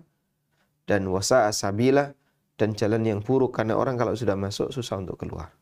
[0.85, 2.11] dan wasa sabila
[2.59, 5.55] dan jalan yang buruk karena orang kalau sudah masuk susah untuk keluar.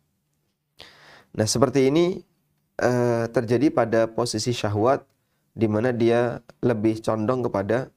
[1.37, 2.24] Nah, seperti ini
[2.83, 5.05] uh, terjadi pada posisi syahwat
[5.55, 7.92] di mana dia lebih condong kepada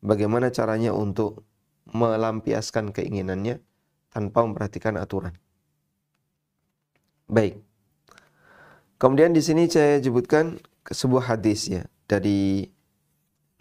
[0.00, 1.44] bagaimana caranya untuk
[1.92, 3.60] melampiaskan keinginannya
[4.10, 5.36] tanpa memperhatikan aturan.
[7.28, 7.60] Baik.
[8.98, 12.66] Kemudian di sini saya sebutkan sebuah hadis ya dari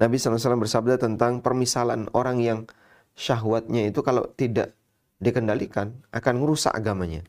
[0.02, 2.60] Nabi SAW bersabda tentang permisalan orang yang
[3.14, 4.74] syahwatnya itu kalau tidak
[5.22, 7.22] dikendalikan akan merusak agamanya.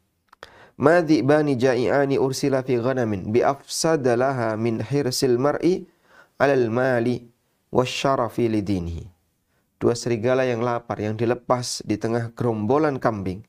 [0.80, 5.84] bani ja'i'ani ursila fi ghanamin bi afsadalaha min hirsil mar'i
[6.40, 7.28] alal mali
[7.68, 9.04] wasyarafi lidinihi.
[9.76, 13.44] Dua serigala yang lapar yang dilepas di tengah gerombolan kambing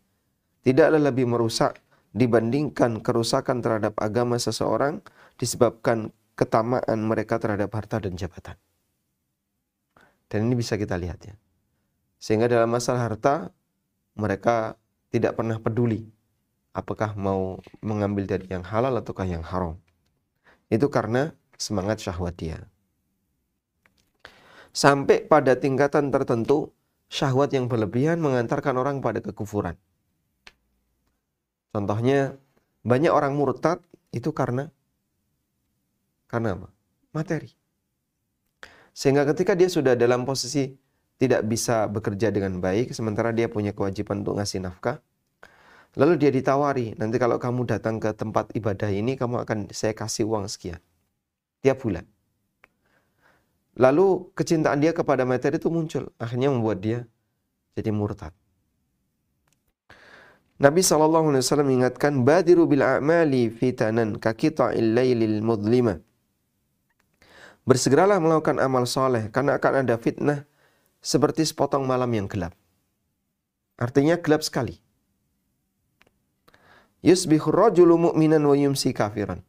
[0.68, 1.80] tidaklah lebih merusak
[2.12, 5.00] dibandingkan kerusakan terhadap agama seseorang
[5.38, 6.12] disebabkan
[6.44, 8.60] ketamaan mereka terhadap harta dan jabatan.
[10.28, 11.36] Dan ini bisa kita lihat ya.
[12.20, 13.56] Sehingga dalam masalah harta
[14.20, 14.76] mereka
[15.08, 16.12] tidak pernah peduli
[16.76, 19.80] apakah mau mengambil dari yang halal ataukah yang haram.
[20.68, 22.60] Itu karena semangat syahwat dia.
[24.74, 26.74] Sampai pada tingkatan tertentu
[27.14, 29.78] syahwat yang berlebihan mengantarkan orang pada kekufuran.
[31.70, 32.42] Contohnya
[32.82, 34.74] banyak orang murtad itu karena
[36.34, 36.74] karena apa?
[37.14, 37.54] Materi.
[38.90, 40.74] Sehingga ketika dia sudah dalam posisi
[41.22, 44.98] tidak bisa bekerja dengan baik, sementara dia punya kewajiban untuk ngasih nafkah,
[45.94, 50.26] lalu dia ditawari, nanti kalau kamu datang ke tempat ibadah ini, kamu akan saya kasih
[50.26, 50.82] uang sekian
[51.62, 52.04] tiap bulan.
[53.78, 57.00] Lalu kecintaan dia kepada materi itu muncul, akhirnya membuat dia
[57.78, 58.34] jadi murtad.
[60.62, 61.34] Nabi SAW
[61.66, 65.98] mengingatkan badiru bil a'mali fitanan kakita'il laylil mudlima.
[67.64, 70.44] Bersegeralah melakukan amal soleh karena akan ada fitnah
[71.00, 72.52] seperti sepotong malam yang gelap.
[73.80, 74.84] Artinya gelap sekali.
[77.04, 79.44] Yusbihu rajulu mu'minan wa yumsi kafiran.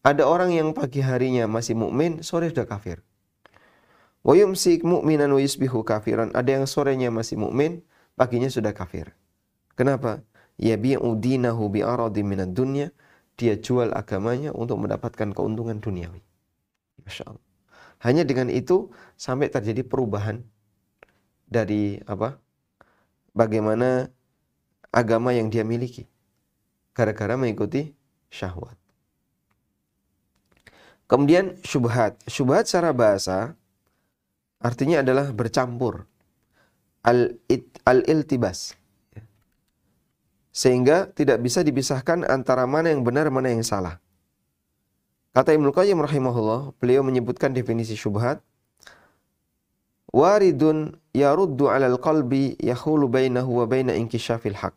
[0.00, 3.04] Ada orang yang pagi harinya masih mukmin, sore sudah kafir.
[4.24, 6.32] Wa yumsi mu'minan wa yusbihu kafiran.
[6.32, 7.84] Ada yang sorenya masih mukmin,
[8.16, 9.12] paginya sudah kafir.
[9.76, 10.24] Kenapa?
[10.60, 12.92] yabi'u dinahu bi'aradi minad dunya
[13.40, 16.20] dia jual agamanya untuk mendapatkan keuntungan duniawi.
[17.10, 17.46] Masya Allah.
[18.06, 20.46] Hanya dengan itu sampai terjadi perubahan
[21.50, 22.38] dari apa?
[23.34, 24.06] Bagaimana
[24.94, 26.06] agama yang dia miliki.
[26.94, 27.90] Gara-gara mengikuti
[28.30, 28.78] syahwat.
[31.10, 32.14] Kemudian syubhat.
[32.30, 33.58] Syubhat secara bahasa
[34.62, 36.06] artinya adalah bercampur.
[37.82, 38.78] Al-iltibas.
[40.54, 43.98] Sehingga tidak bisa dipisahkan antara mana yang benar mana yang salah.
[45.40, 48.44] Kata Ibnu Qayyim rahimahullah, beliau menyebutkan definisi syubhat.
[50.12, 54.76] Waridun yaruddu 'alal qalbi yahulu bainahu wa baina inkishafil haq.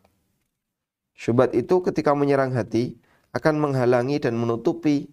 [1.12, 2.96] Syubhat itu ketika menyerang hati
[3.36, 5.12] akan menghalangi dan menutupi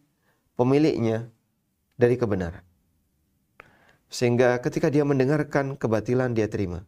[0.55, 1.27] pemiliknya
[1.99, 2.63] dari kebenaran.
[4.07, 6.87] Sehingga ketika dia mendengarkan kebatilan dia terima.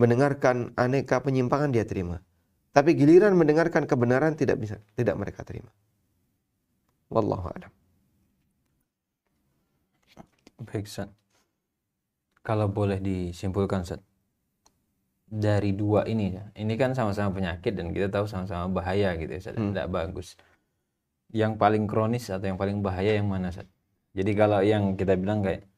[0.00, 2.24] Mendengarkan aneka penyimpangan dia terima.
[2.72, 5.68] Tapi giliran mendengarkan kebenaran tidak bisa, tidak mereka terima.
[7.10, 7.72] Wallahu a'lam.
[10.62, 11.10] Baik, Sat.
[12.46, 14.00] Kalau boleh disimpulkan, Sat.
[15.30, 19.42] Dari dua ini ya, ini kan sama-sama penyakit dan kita tahu sama-sama bahaya gitu ya,
[19.42, 19.54] Sat.
[19.58, 19.74] Hmm.
[19.74, 20.38] Tidak bagus.
[21.30, 23.66] Yang paling kronis atau yang paling bahaya yang mana, Sat?
[24.14, 25.70] Jadi kalau yang kita bilang kayak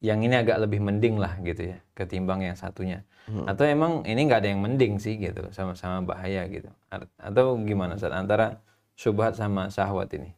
[0.00, 3.44] yang ini agak lebih mending lah gitu ya ketimbang yang satunya hmm.
[3.44, 6.72] atau emang ini nggak ada yang mending sih gitu sama-sama bahaya gitu
[7.20, 8.64] atau gimana saat antara
[8.96, 10.32] subhat sama syahwat ini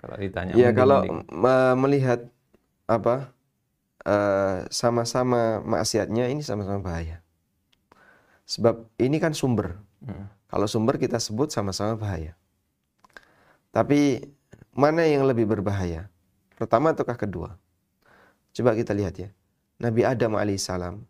[0.00, 1.04] kalau ditanya ya kalau
[1.76, 2.24] melihat
[2.88, 3.30] apa
[4.08, 7.20] uh, sama-sama maksiatnya ini sama-sama bahaya
[8.48, 10.48] sebab ini kan sumber hmm.
[10.48, 12.32] kalau sumber kita sebut sama-sama bahaya
[13.70, 14.24] tapi
[14.72, 16.08] mana yang lebih berbahaya
[16.56, 17.60] pertama ataukah kedua
[18.50, 19.30] Coba kita lihat ya.
[19.80, 21.00] Nabi Adam alaihissalam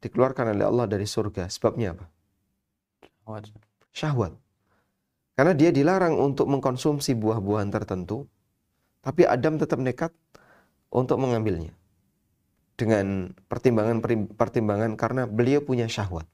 [0.00, 1.50] dikeluarkan oleh Allah dari surga.
[1.50, 2.06] Sebabnya apa?
[3.90, 4.32] Syahwat.
[5.36, 8.24] Karena dia dilarang untuk mengkonsumsi buah-buahan tertentu,
[9.04, 10.10] tapi Adam tetap nekat
[10.88, 11.76] untuk mengambilnya.
[12.76, 16.24] Dengan pertimbangan-pertimbangan karena beliau punya syahwat.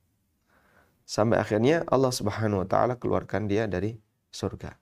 [1.02, 3.98] Sampai akhirnya Allah Subhanahu wa taala keluarkan dia dari
[4.30, 4.78] surga.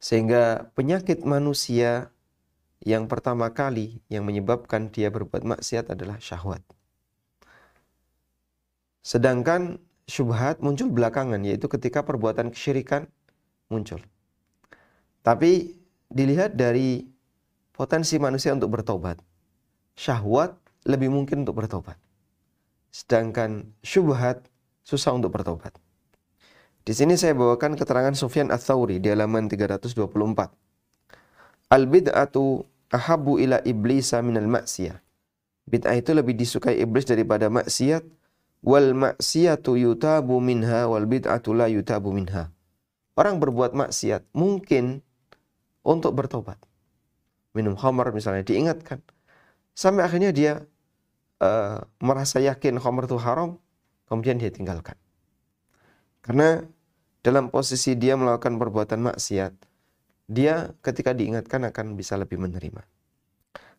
[0.00, 2.10] Sehingga penyakit manusia
[2.82, 6.64] yang pertama kali yang menyebabkan dia berbuat maksiat adalah syahwat.
[9.04, 9.78] Sedangkan
[10.12, 13.08] syubhat muncul belakangan yaitu ketika perbuatan kesyirikan
[13.72, 13.96] muncul.
[15.24, 15.72] Tapi
[16.12, 17.08] dilihat dari
[17.72, 19.16] potensi manusia untuk bertobat.
[19.96, 20.52] Syahwat
[20.84, 21.96] lebih mungkin untuk bertobat.
[22.92, 24.44] Sedangkan syubhat
[24.84, 25.72] susah untuk bertobat.
[26.84, 29.96] Di sini saya bawakan keterangan Sufyan Ats-Tsauri di halaman 324.
[31.72, 35.00] Al bid'atu ahabu ila iblisa minal maksiyah.
[35.64, 38.04] Bid'ah itu lebih disukai iblis daripada maksiat.
[38.62, 42.54] Wal maksiyatu yutabu minha wal bid'atu la yutabu minha.
[43.18, 45.02] Orang berbuat maksiat mungkin
[45.82, 46.56] untuk bertobat.
[47.52, 49.02] Minum khamar misalnya diingatkan.
[49.74, 50.52] Sampai akhirnya dia
[51.42, 53.58] uh, merasa yakin khamar itu haram,
[54.06, 54.96] kemudian dia tinggalkan.
[56.22, 56.62] Karena
[57.20, 59.52] dalam posisi dia melakukan perbuatan maksiat,
[60.30, 62.86] dia ketika diingatkan akan bisa lebih menerima.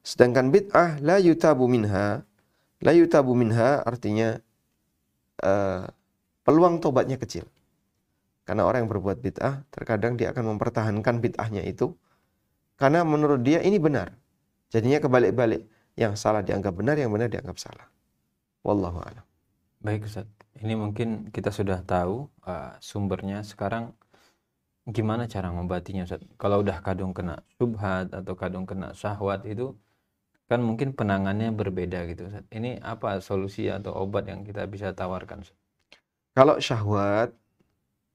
[0.03, 2.27] Sedangkan bid'ah la yutabu minha,
[2.83, 4.43] la yutabu minha artinya
[5.41, 5.89] uh,
[6.45, 7.49] peluang tobatnya kecil.
[8.43, 11.95] Karena orang yang berbuat bid'ah terkadang dia akan mempertahankan bid'ahnya itu
[12.75, 14.11] karena menurut dia ini benar.
[14.67, 15.69] Jadinya kebalik-balik.
[15.93, 17.85] Yang salah dianggap benar, yang benar dianggap salah.
[18.65, 19.21] Wallahu a'lam.
[19.77, 20.25] Baik Ustaz.
[20.57, 23.45] Ini mungkin kita sudah tahu uh, sumbernya.
[23.45, 23.93] Sekarang
[24.89, 26.25] gimana cara membatinya Ustaz?
[26.41, 29.77] Kalau udah kadung kena subhat atau kadung kena syahwat itu
[30.53, 32.45] kan mungkin penangannya berbeda gitu Ustaz.
[32.53, 35.41] Ini apa solusi atau obat yang kita bisa tawarkan?
[36.37, 37.33] Kalau syahwat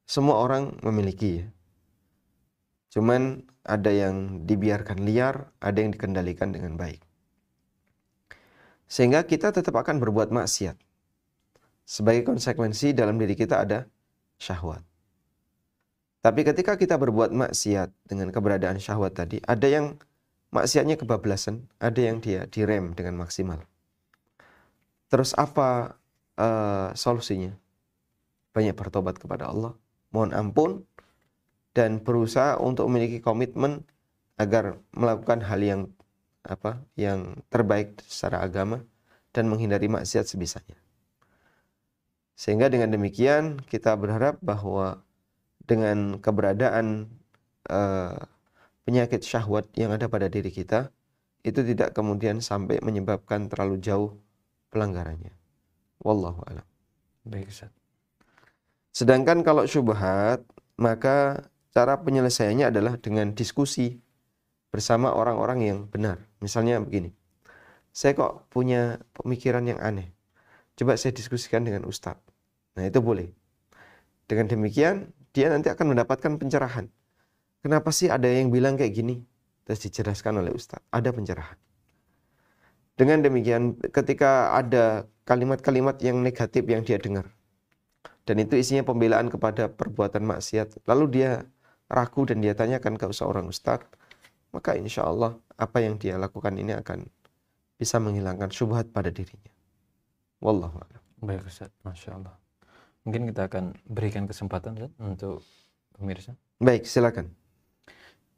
[0.07, 1.47] semua orang memiliki ya.
[2.95, 7.03] Cuman ada yang dibiarkan liar, ada yang dikendalikan dengan baik.
[8.89, 10.79] Sehingga kita tetap akan berbuat maksiat.
[11.85, 13.85] Sebagai konsekuensi dalam diri kita ada
[14.41, 14.81] syahwat.
[16.25, 20.01] Tapi ketika kita berbuat maksiat dengan keberadaan syahwat tadi, ada yang
[20.55, 23.65] maksiatnya kebablasan, ada yang dia direm dengan maksimal.
[25.09, 25.97] Terus apa
[26.37, 27.57] uh, solusinya?
[28.53, 29.77] Banyak bertobat kepada Allah,
[30.13, 30.85] mohon ampun,
[31.77, 33.85] dan berusaha untuk memiliki komitmen
[34.41, 35.81] agar melakukan hal yang
[36.47, 38.83] apa yang terbaik secara agama
[39.37, 40.79] dan menghindari maksiat sebisanya.
[42.39, 45.03] Sehingga dengan demikian kita berharap bahwa
[45.69, 47.13] dengan keberadaan
[47.69, 48.17] uh,
[48.89, 50.89] penyakit syahwat yang ada pada diri kita
[51.45, 54.17] itu tidak kemudian sampai menyebabkan terlalu jauh
[54.73, 55.37] pelanggarannya.
[56.01, 56.65] Wallahu a'lam.
[57.29, 57.69] Baik, Ustaz.
[58.97, 60.41] Sedangkan kalau syubhat,
[60.81, 61.45] maka
[61.77, 64.01] cara penyelesaiannya adalah dengan diskusi
[64.73, 66.25] bersama orang-orang yang benar.
[66.41, 67.13] Misalnya begini,
[67.93, 70.17] saya kok punya pemikiran yang aneh.
[70.81, 72.25] Coba saya diskusikan dengan ustadz.
[72.81, 73.29] Nah itu boleh.
[74.25, 76.89] Dengan demikian, dia nanti akan mendapatkan pencerahan.
[77.59, 79.23] Kenapa sih ada yang bilang kayak gini?
[79.67, 80.87] Terus dijelaskan oleh Ustadz.
[80.95, 81.59] Ada pencerahan.
[82.99, 87.31] Dengan demikian ketika ada kalimat-kalimat yang negatif yang dia dengar.
[88.27, 90.85] Dan itu isinya pembelaan kepada perbuatan maksiat.
[90.89, 91.31] Lalu dia
[91.89, 93.89] ragu dan dia tanyakan ke seorang Ustadz.
[94.51, 97.05] Maka insya Allah apa yang dia lakukan ini akan
[97.79, 99.53] bisa menghilangkan syubhat pada dirinya.
[100.43, 101.03] Wallahu a'lam.
[101.19, 102.35] Baik Ustaz, Masya Allah.
[103.03, 105.43] Mungkin kita akan berikan kesempatan Ustaz, untuk
[105.95, 106.33] pemirsa.
[106.59, 107.31] Baik, silakan.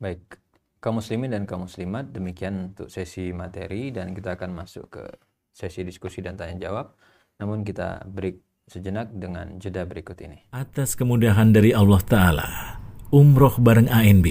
[0.01, 0.41] Baik,
[0.81, 5.05] kaum muslimin dan kaum muslimat, demikian untuk sesi materi dan kita akan masuk ke
[5.53, 6.97] sesi diskusi dan tanya jawab.
[7.37, 10.49] Namun kita break sejenak dengan jeda berikut ini.
[10.57, 12.49] Atas kemudahan dari Allah Ta'ala,
[13.13, 14.25] Umroh bareng ANB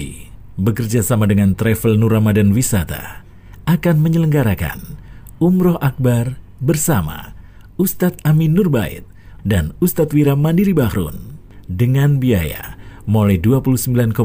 [0.58, 3.22] bekerja sama dengan Travel Nur Ramadan Wisata
[3.70, 4.98] akan menyelenggarakan
[5.38, 7.38] Umroh Akbar bersama
[7.78, 9.06] Ustadz Amin Nurbait
[9.46, 11.38] dan Ustadz Wira Mandiri Bahrun
[11.70, 14.16] dengan biaya mulai 29,9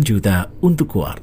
[0.00, 1.20] juta untuk kuart.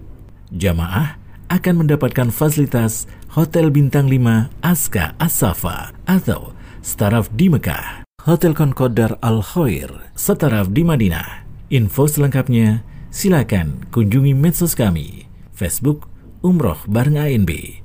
[0.51, 8.97] Jamaah akan mendapatkan fasilitas Hotel Bintang 5 Aska Asafa atau Staraf di Mekah, Hotel Concord
[8.99, 11.45] Al Khair, Staraf di Madinah.
[11.71, 16.11] Info selengkapnya silakan kunjungi medsos kami, Facebook
[16.43, 17.79] Umroh bareng ANB,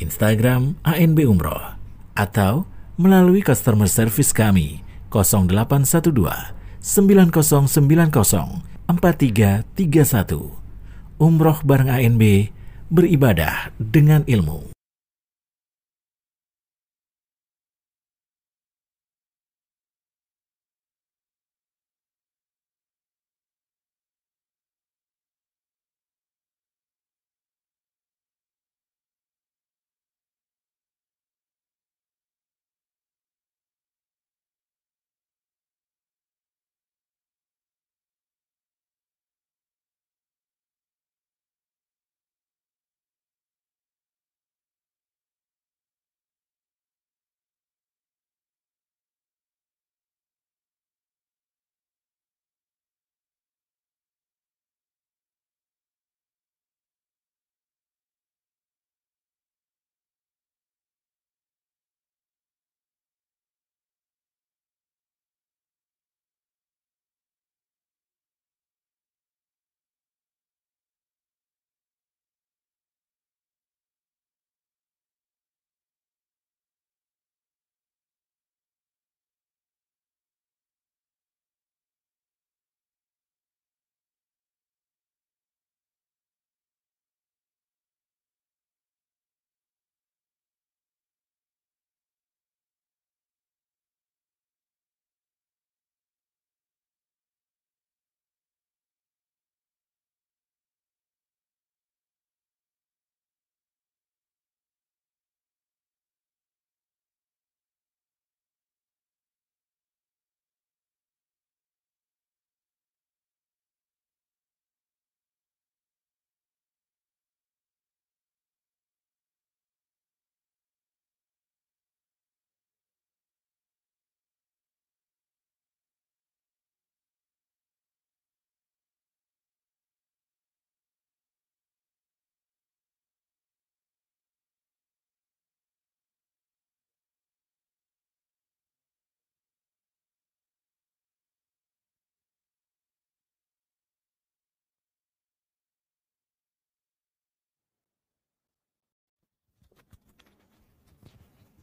[0.00, 1.78] Instagram ANB Umroh,
[2.18, 2.66] atau
[2.98, 4.82] melalui customer service kami
[5.14, 10.56] 0812 9090 4331.
[11.18, 12.22] Umroh bareng ANB
[12.88, 14.77] beribadah dengan ilmu.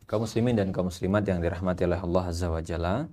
[0.06, 3.10] Kaum muslimin dan kaum muslimat yang dirahmati oleh Allah Azza wa Jalla,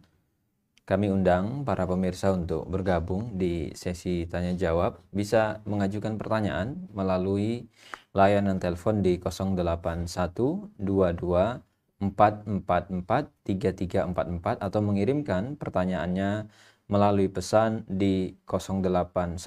[0.84, 5.01] kami undang para pemirsa untuk bergabung di sesi tanya jawab.
[5.09, 7.64] Bisa mengajukan pertanyaan melalui
[8.12, 10.05] layanan telepon di 081
[10.76, 12.61] 22 444
[13.40, 16.45] 3344 atau mengirimkan pertanyaannya
[16.93, 19.40] melalui pesan di 081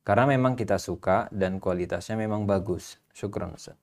[0.08, 2.96] Karena memang kita suka dan kualitasnya memang bagus.
[3.12, 3.76] Syukran Ustaz.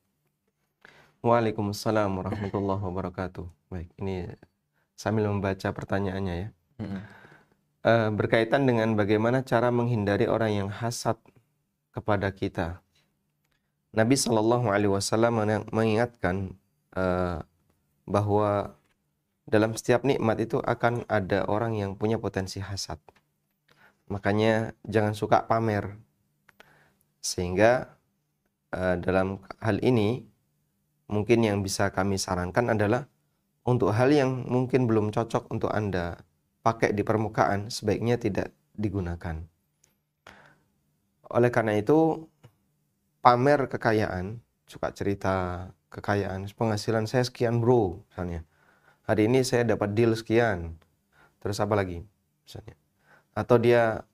[1.22, 3.46] Waalaikumsalam warahmatullahi wabarakatuh.
[3.70, 4.26] Baik, ini
[4.98, 6.50] sambil membaca pertanyaannya ya.
[6.82, 7.02] Hmm.
[7.86, 11.22] Uh, berkaitan dengan bagaimana cara menghindari orang yang hasad
[11.94, 12.82] kepada kita.
[13.94, 16.58] Nabi Shallallahu Alaihi Wasallam mengingatkan
[16.98, 17.46] uh,
[18.10, 18.74] bahwa
[19.46, 22.98] dalam setiap nikmat itu akan ada orang yang punya potensi hasad.
[24.10, 26.05] Makanya jangan suka pamer.
[27.26, 27.98] Sehingga
[28.70, 30.22] uh, dalam hal ini
[31.10, 33.10] mungkin yang bisa kami sarankan adalah
[33.66, 36.22] untuk hal yang mungkin belum cocok untuk Anda
[36.62, 39.42] pakai di permukaan sebaiknya tidak digunakan.
[41.34, 42.30] Oleh karena itu
[43.26, 44.38] pamer kekayaan,
[44.70, 48.46] suka cerita kekayaan, penghasilan saya sekian bro misalnya.
[49.10, 50.78] Hari ini saya dapat deal sekian.
[51.42, 52.06] Terus apa lagi
[52.46, 52.78] misalnya?
[53.34, 54.06] Atau dia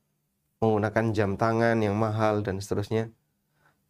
[0.62, 3.10] menggunakan jam tangan yang mahal dan seterusnya,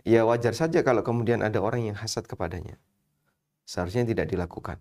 [0.07, 2.79] ya wajar saja kalau kemudian ada orang yang hasad kepadanya.
[3.67, 4.79] Seharusnya tidak dilakukan.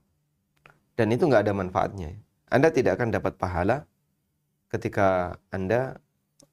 [0.94, 2.14] Dan itu nggak ada manfaatnya.
[2.46, 3.90] Anda tidak akan dapat pahala
[4.70, 5.98] ketika Anda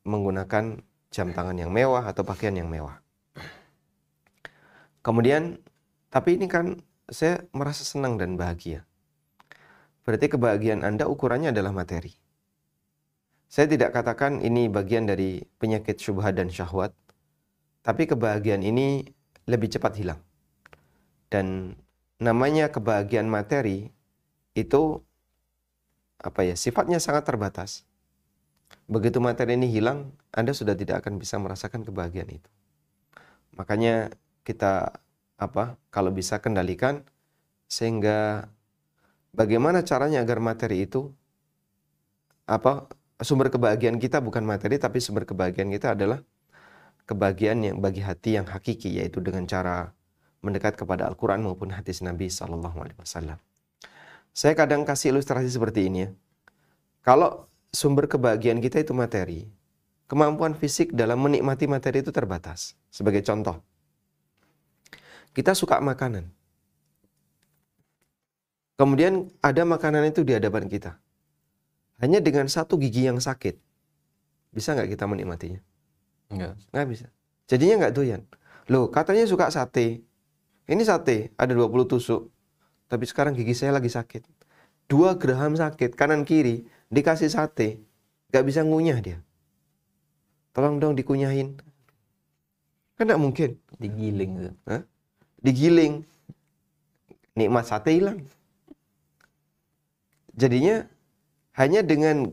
[0.01, 0.81] menggunakan
[1.13, 2.97] jam tangan yang mewah atau pakaian yang mewah.
[5.05, 5.61] Kemudian,
[6.09, 8.83] tapi ini kan saya merasa senang dan bahagia.
[10.03, 12.15] Berarti kebahagiaan Anda ukurannya adalah materi.
[13.47, 16.91] Saya tidak katakan ini bagian dari penyakit syubhat dan syahwat,
[17.79, 19.07] tapi kebahagiaan ini
[19.47, 20.19] lebih cepat hilang.
[21.31, 21.75] Dan
[22.19, 23.87] namanya kebahagiaan materi
[24.51, 24.99] itu
[26.19, 27.87] apa ya sifatnya sangat terbatas.
[28.91, 32.49] Begitu materi ini hilang, Anda sudah tidak akan bisa merasakan kebahagiaan itu.
[33.55, 34.11] Makanya
[34.43, 34.99] kita
[35.39, 37.07] apa kalau bisa kendalikan
[37.71, 38.49] sehingga
[39.31, 41.13] bagaimana caranya agar materi itu
[42.47, 46.21] apa sumber kebahagiaan kita bukan materi tapi sumber kebahagiaan kita adalah
[47.09, 49.97] kebahagiaan yang bagi hati yang hakiki yaitu dengan cara
[50.45, 53.41] mendekat kepada Al-Quran maupun hadis Nabi Sallallahu Alaihi Wasallam.
[54.37, 56.09] Saya kadang kasih ilustrasi seperti ini ya.
[57.01, 59.49] Kalau sumber kebahagiaan kita itu materi,
[60.05, 62.77] kemampuan fisik dalam menikmati materi itu terbatas.
[62.93, 63.65] Sebagai contoh,
[65.33, 66.29] kita suka makanan.
[68.77, 71.01] Kemudian ada makanan itu di hadapan kita
[71.97, 73.57] hanya dengan satu gigi yang sakit,
[74.53, 75.61] bisa nggak kita menikmatinya?
[76.29, 76.53] Enggak.
[76.69, 77.07] Nggak bisa.
[77.47, 78.21] Jadinya nggak doyan.
[78.67, 80.03] Loh, katanya suka sate.
[80.67, 82.27] Ini sate, ada 20 tusuk.
[82.91, 84.27] Tapi sekarang gigi saya lagi sakit.
[84.87, 87.79] Dua gram sakit, kanan kiri, dikasih sate.
[88.31, 89.17] Nggak bisa ngunyah dia.
[90.51, 91.55] Tolong dong dikunyahin.
[92.99, 93.55] Kan nggak mungkin.
[93.79, 94.57] Digiling.
[94.67, 94.83] Hah?
[95.39, 96.03] Digiling.
[97.37, 98.25] Nikmat sate hilang.
[100.33, 100.85] Jadinya
[101.57, 102.29] hanya dengan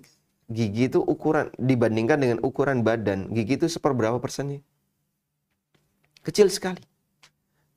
[0.53, 4.61] gigi itu ukuran dibandingkan dengan ukuran badan, gigi itu seperberapa persennya?
[6.21, 6.85] Kecil sekali.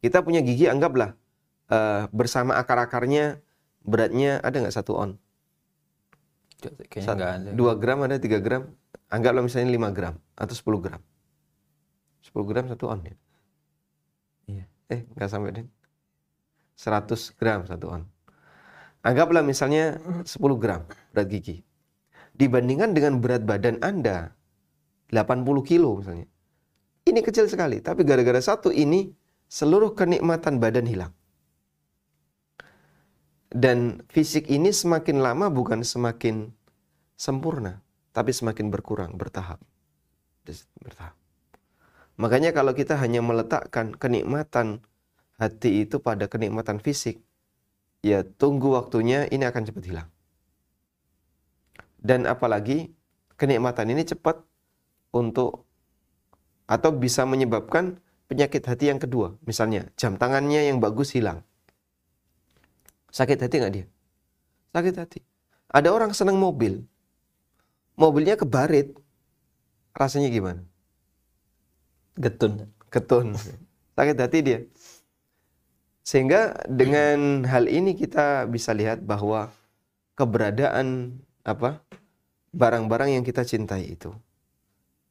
[0.03, 1.15] Kita punya gigi anggaplah
[1.71, 3.39] uh, bersama akar-akarnya
[3.87, 5.11] beratnya ada nggak satu on?
[7.55, 8.67] Dua gram ada tiga gram.
[9.07, 10.99] Anggaplah misalnya lima gram atau sepuluh gram.
[12.19, 13.15] Sepuluh gram satu on ya?
[14.51, 14.65] Iya.
[14.91, 15.67] Eh nggak sampai deh.
[16.75, 18.03] Seratus gram satu on.
[19.05, 20.25] Anggaplah misalnya 10
[20.57, 21.61] gram berat gigi.
[22.37, 24.33] Dibandingkan dengan berat badan Anda
[25.09, 26.27] 80 kilo misalnya.
[27.07, 29.09] Ini kecil sekali, tapi gara-gara satu ini
[29.47, 31.13] seluruh kenikmatan badan hilang.
[33.47, 36.51] Dan fisik ini semakin lama bukan semakin
[37.15, 37.79] sempurna,
[38.11, 39.63] tapi semakin berkurang, bertahap.
[40.83, 41.15] Bertahap.
[42.19, 44.83] Makanya kalau kita hanya meletakkan kenikmatan
[45.39, 47.23] hati itu pada kenikmatan fisik,
[48.05, 50.09] ya tunggu waktunya ini akan cepat hilang.
[51.97, 52.93] Dan apalagi
[53.35, 54.41] kenikmatan ini cepat
[55.13, 55.65] untuk
[56.67, 59.39] atau bisa menyebabkan penyakit hati yang kedua.
[59.47, 61.41] Misalnya, jam tangannya yang bagus hilang.
[63.09, 63.85] Sakit hati nggak dia?
[64.75, 65.19] Sakit hati.
[65.71, 66.83] Ada orang senang mobil.
[67.97, 68.93] Mobilnya kebarit.
[69.95, 70.61] Rasanya gimana?
[72.19, 72.69] Getun.
[72.93, 73.33] Getun.
[73.97, 74.59] Sakit hati dia.
[76.07, 79.51] Sehingga dengan hal ini kita bisa lihat bahwa
[80.15, 81.83] keberadaan apa
[82.55, 84.15] barang-barang yang kita cintai itu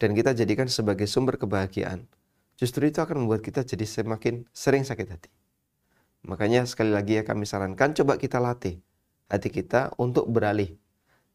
[0.01, 2.09] dan kita jadikan sebagai sumber kebahagiaan,
[2.57, 5.29] justru itu akan membuat kita jadi semakin sering sakit hati.
[6.25, 8.81] Makanya sekali lagi ya kami sarankan coba kita latih
[9.29, 10.81] hati kita untuk beralih.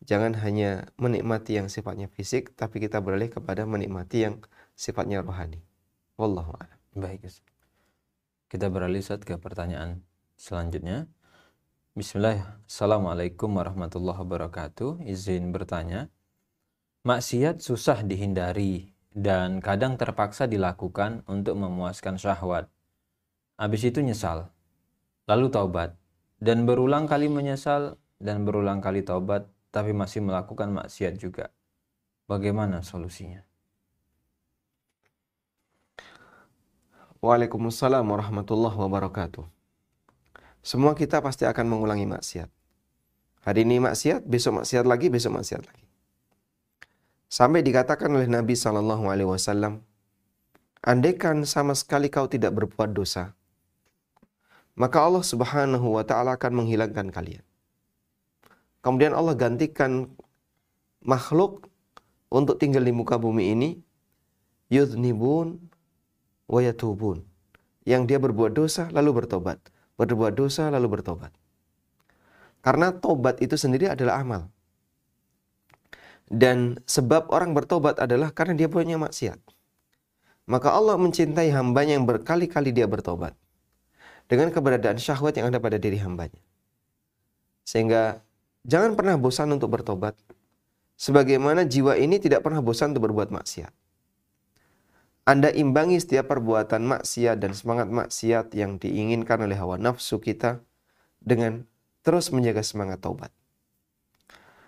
[0.01, 4.41] Jangan hanya menikmati yang sifatnya fisik, tapi kita beralih kepada menikmati yang
[4.73, 5.61] sifatnya rohani.
[6.17, 6.79] Wallahu a'lam.
[6.97, 7.50] Baik, Ustaz.
[8.51, 10.03] Kita beralih saat ke pertanyaan
[10.35, 11.07] selanjutnya.
[11.95, 15.07] Bismillah, Assalamualaikum warahmatullahi wabarakatuh.
[15.07, 16.11] Izin bertanya,
[17.07, 22.67] maksiat susah dihindari dan kadang terpaksa dilakukan untuk memuaskan syahwat.
[23.55, 24.51] Habis itu nyesal,
[25.31, 25.95] lalu taubat,
[26.43, 31.55] dan berulang kali menyesal dan berulang kali taubat, tapi masih melakukan maksiat juga.
[32.27, 33.47] Bagaimana solusinya?
[37.21, 39.45] Waalaikumsalam warahmatullahi wabarakatuh.
[40.65, 42.49] Semua kita pasti akan mengulangi maksiat.
[43.45, 45.85] Hari ini maksiat, besok maksiat lagi, besok maksiat lagi.
[47.29, 49.85] Sampai dikatakan oleh Nabi Shallallahu Alaihi Wasallam,
[50.81, 53.37] andaikan sama sekali kau tidak berbuat dosa,
[54.73, 57.45] maka Allah Subhanahu Wa Taala akan menghilangkan kalian.
[58.81, 60.09] Kemudian Allah gantikan
[61.05, 61.69] makhluk
[62.33, 63.69] untuk tinggal di muka bumi ini,
[64.73, 65.69] yudnibun
[66.51, 67.23] wayatubun.
[67.87, 69.57] Yang dia berbuat dosa lalu bertobat.
[69.95, 71.31] Berbuat dosa lalu bertobat.
[72.61, 74.51] Karena tobat itu sendiri adalah amal.
[76.29, 79.39] Dan sebab orang bertobat adalah karena dia punya maksiat.
[80.45, 83.33] Maka Allah mencintai hambanya yang berkali-kali dia bertobat.
[84.29, 86.39] Dengan keberadaan syahwat yang ada pada diri hambanya.
[87.67, 88.23] Sehingga
[88.63, 90.15] jangan pernah bosan untuk bertobat.
[90.95, 93.73] Sebagaimana jiwa ini tidak pernah bosan untuk berbuat maksiat.
[95.31, 100.59] Anda imbangi setiap perbuatan maksiat dan semangat maksiat yang diinginkan oleh hawa nafsu kita
[101.23, 101.63] dengan
[102.03, 103.31] terus menjaga semangat taubat.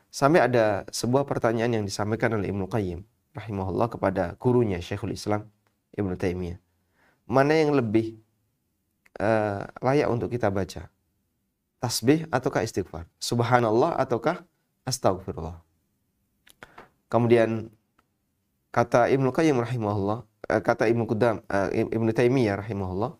[0.07, 3.03] Sampai ada sebuah pertanyaan yang disampaikan oleh Ibnu Qayyim
[3.35, 5.51] rahimahullah kepada gurunya Syekhul Islam
[5.99, 6.63] Ibnu Taimiyah.
[7.27, 8.23] Mana yang lebih
[9.19, 10.87] uh, layak untuk kita baca?
[11.83, 13.03] Tasbih ataukah istighfar?
[13.19, 14.47] Subhanallah ataukah
[14.87, 15.59] astagfirullah?
[17.11, 17.67] Kemudian
[18.71, 23.15] kata Ibnu Qayyim rahimahullah, kata Ibnu Qudam uh, Ibnu Taimiyah rahimahullah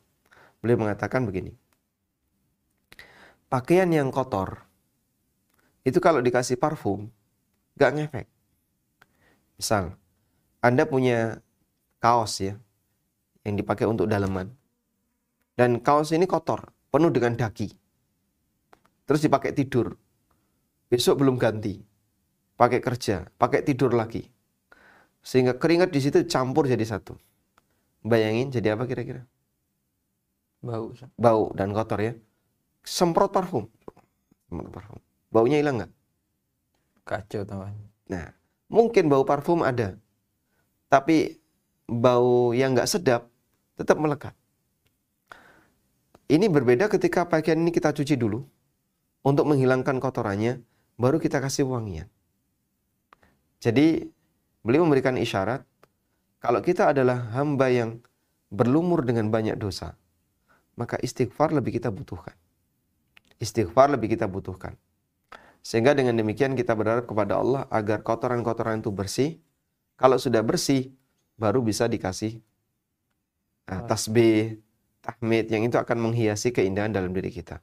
[0.59, 1.55] beliau mengatakan begini.
[3.47, 4.65] Pakaian yang kotor
[5.85, 7.07] itu kalau dikasih parfum
[7.77, 8.27] gak ngefek.
[9.59, 9.93] Misal
[10.63, 11.43] Anda punya
[12.01, 12.57] kaos ya
[13.45, 14.49] yang dipakai untuk daleman.
[15.53, 17.69] Dan kaos ini kotor penuh dengan daki.
[19.05, 19.93] Terus dipakai tidur.
[20.89, 21.77] Besok belum ganti.
[22.57, 24.32] Pakai kerja pakai tidur lagi
[25.23, 27.15] sehingga keringat di situ campur jadi satu.
[28.03, 29.23] Bayangin jadi apa kira-kira?
[30.59, 30.91] Bau.
[31.15, 32.13] Bau dan kotor ya.
[32.83, 33.71] Semprot parfum.
[34.51, 34.99] Semprot parfum.
[35.31, 35.91] Baunya hilang nggak?
[37.07, 37.73] Kacau teman.
[38.11, 38.35] Nah,
[38.67, 39.95] mungkin bau parfum ada.
[40.91, 41.39] Tapi
[41.87, 43.31] bau yang nggak sedap
[43.79, 44.35] tetap melekat.
[46.27, 48.43] Ini berbeda ketika pakaian ini kita cuci dulu.
[49.23, 50.59] Untuk menghilangkan kotorannya,
[50.99, 52.11] baru kita kasih wangian.
[53.63, 54.11] Jadi
[54.63, 55.67] Beliau memberikan isyarat,
[56.39, 57.99] kalau kita adalah hamba yang
[58.47, 59.99] berlumur dengan banyak dosa,
[60.79, 62.33] maka istighfar lebih kita butuhkan.
[63.43, 64.79] Istighfar lebih kita butuhkan.
[65.63, 69.39] Sehingga dengan demikian kita berharap kepada Allah agar kotoran-kotoran itu bersih.
[69.95, 70.91] Kalau sudah bersih,
[71.39, 72.39] baru bisa dikasih
[73.71, 74.59] uh, tasbih,
[75.03, 77.59] tahmid yang itu akan menghiasi keindahan dalam diri kita.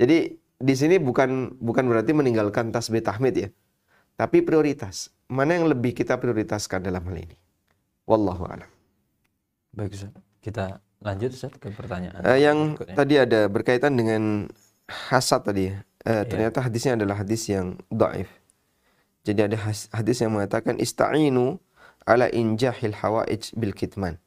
[0.00, 3.48] Jadi di sini bukan bukan berarti meninggalkan tasbih tahmid ya.
[4.20, 7.36] Tapi prioritas mana yang lebih kita prioritaskan dalam hal ini?
[8.04, 8.68] Wallahu a'lam.
[9.72, 10.12] Baik, Ustaz.
[10.44, 12.20] Kita lanjut Ustaz ke pertanyaan.
[12.20, 12.96] Uh, yang berikutnya.
[13.00, 14.50] tadi ada berkaitan dengan
[14.90, 15.72] hasad tadi.
[16.04, 18.28] Uh, ternyata hadisnya adalah hadis yang dhaif.
[19.24, 19.56] Jadi ada
[19.94, 21.56] hadis yang mengatakan ista'inu
[22.04, 24.20] ala injahil hawaij bil kitman.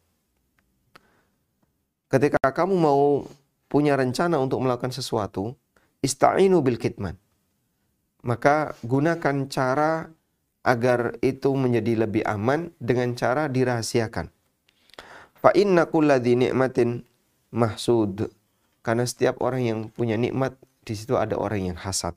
[2.10, 3.30] Ketika kamu mau
[3.70, 5.58] punya rencana untuk melakukan sesuatu,
[6.02, 7.18] ista'inu bil kitman.
[8.24, 10.08] Maka gunakan cara
[10.64, 14.32] agar itu menjadi lebih aman dengan cara dirahasiakan.
[15.36, 17.04] Fa inna kulladzi ni'matin
[17.52, 18.32] mahsud.
[18.84, 22.16] Karena setiap orang yang punya nikmat di situ ada orang yang hasad.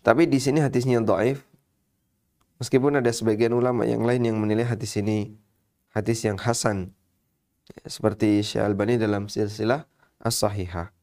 [0.00, 1.44] Tapi di sini hadisnya dhaif.
[2.56, 5.36] Meskipun ada sebagian ulama yang lain yang menilai hadis ini
[5.92, 6.96] hadis yang hasan
[7.84, 9.84] seperti Syekh Albani dalam silsilah
[10.24, 10.95] as-sahihah.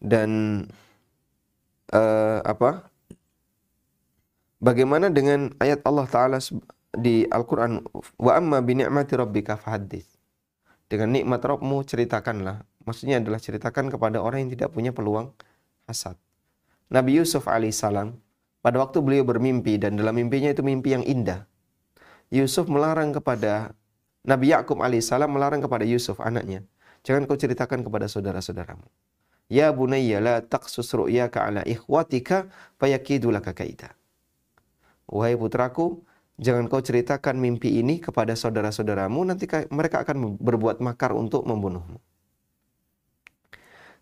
[0.00, 0.62] Dan
[1.92, 2.88] uh, apa?
[4.60, 6.38] Bagaimana dengan ayat Allah taala
[6.96, 7.84] di Al-Qur'an
[8.16, 10.16] wa amma bi ni'mati rabbika fahaddits.
[10.86, 12.62] Dengan nikmat Rabbmu ceritakanlah.
[12.86, 15.34] Maksudnya adalah ceritakan kepada orang yang tidak punya peluang
[15.90, 16.14] hasad.
[16.86, 18.14] Nabi Yusuf alaihissalam
[18.62, 21.42] pada waktu beliau bermimpi dan dalam mimpinya itu mimpi yang indah.
[22.30, 23.74] Yusuf melarang kepada
[24.26, 26.66] Nabi Yakub alaihissalam melarang kepada Yusuf anaknya,
[27.06, 28.86] jangan kau ceritakan kepada saudara-saudaramu.
[29.46, 32.50] Ya bunayya la taqsus ru'yaka ala ikhwatika
[32.82, 33.94] fayakidu laka kaida.
[35.06, 36.02] Wahai putraku,
[36.34, 42.02] jangan kau ceritakan mimpi ini kepada saudara-saudaramu, nanti mereka akan berbuat makar untuk membunuhmu.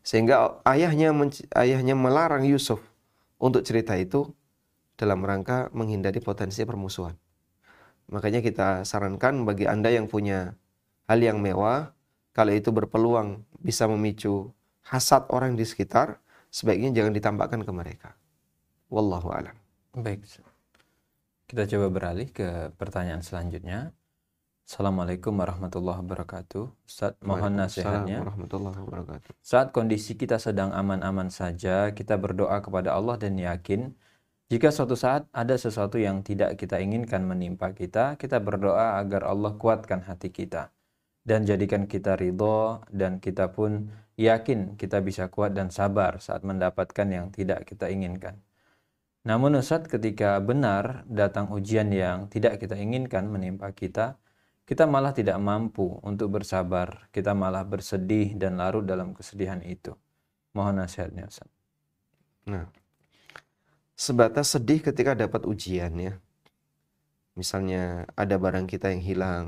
[0.01, 1.13] Sehingga ayahnya
[1.57, 2.81] ayahnya melarang Yusuf
[3.37, 4.33] untuk cerita itu
[4.97, 7.17] dalam rangka menghindari potensi permusuhan.
[8.09, 10.57] Makanya kita sarankan bagi Anda yang punya
[11.05, 11.93] hal yang mewah,
[12.33, 14.53] kalau itu berpeluang bisa memicu
[14.89, 16.21] hasad orang di sekitar,
[16.53, 18.11] sebaiknya jangan ditampakkan ke mereka.
[18.93, 19.57] Wallahu alam.
[19.97, 20.25] Baik.
[21.49, 23.93] Kita coba beralih ke pertanyaan selanjutnya.
[24.65, 26.89] Assalamualaikum warahmatullahi wabarakatuh.
[26.89, 28.25] Ustaz, mohon nasihatnya.
[28.25, 29.37] warahmatullahi wabarakatuh.
[29.45, 33.93] Saat kondisi kita sedang aman-aman saja, kita berdoa kepada Allah dan yakin
[34.53, 39.57] jika suatu saat ada sesuatu yang tidak kita inginkan menimpa kita, kita berdoa agar Allah
[39.57, 40.69] kuatkan hati kita
[41.25, 47.07] dan jadikan kita ridho dan kita pun yakin kita bisa kuat dan sabar saat mendapatkan
[47.09, 48.39] yang tidak kita inginkan.
[49.25, 54.21] Namun Ustaz ketika benar datang ujian yang tidak kita inginkan menimpa kita,
[54.69, 59.97] kita malah tidak mampu untuk bersabar, kita malah bersedih dan larut dalam kesedihan itu.
[60.53, 61.49] Mohon nasihatnya Ustaz.
[62.45, 62.69] Nah,
[63.97, 66.15] sebatas sedih ketika dapat ujian ya.
[67.35, 69.47] Misalnya ada barang kita yang hilang,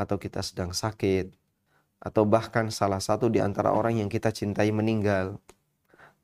[0.00, 1.28] atau kita sedang sakit,
[2.00, 5.36] atau bahkan salah satu di antara orang yang kita cintai meninggal,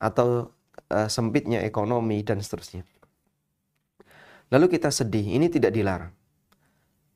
[0.01, 0.53] atau
[0.93, 2.85] uh, sempitnya ekonomi dan seterusnya.
[4.49, 6.13] Lalu kita sedih, ini tidak dilarang.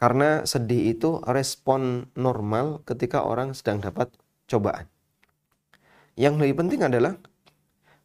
[0.00, 4.08] Karena sedih itu respon normal ketika orang sedang dapat
[4.48, 4.88] cobaan.
[6.16, 7.16] Yang lebih penting adalah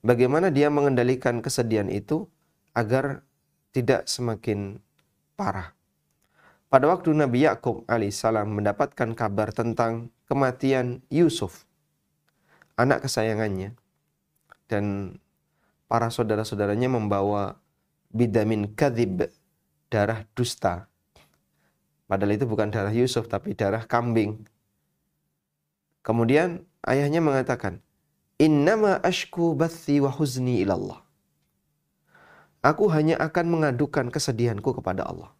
[0.04, 2.28] bagaimana dia mengendalikan kesedihan itu
[2.72, 3.24] agar
[3.76, 4.80] tidak semakin
[5.36, 5.75] parah.
[6.76, 11.64] Pada waktu Nabi Yakub alaihissalam mendapatkan kabar tentang kematian Yusuf,
[12.76, 13.80] anak kesayangannya,
[14.68, 15.16] dan
[15.88, 17.64] para saudara-saudaranya membawa
[18.12, 19.32] bidamin kadhib,
[19.88, 20.92] darah dusta.
[22.12, 24.44] Padahal itu bukan darah Yusuf, tapi darah kambing.
[26.04, 27.80] Kemudian ayahnya mengatakan,
[28.36, 31.00] Innama ashku bathi wa huzni ilallah.
[32.68, 35.35] Aku hanya akan mengadukan kesedihanku kepada Allah.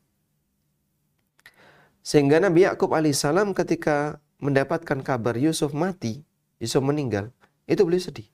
[2.06, 6.22] Sehingga Nabi Yakub alaihissalam ketika mendapatkan kabar Yusuf mati,
[6.62, 7.34] Yusuf meninggal,
[7.66, 8.30] itu beliau sedih.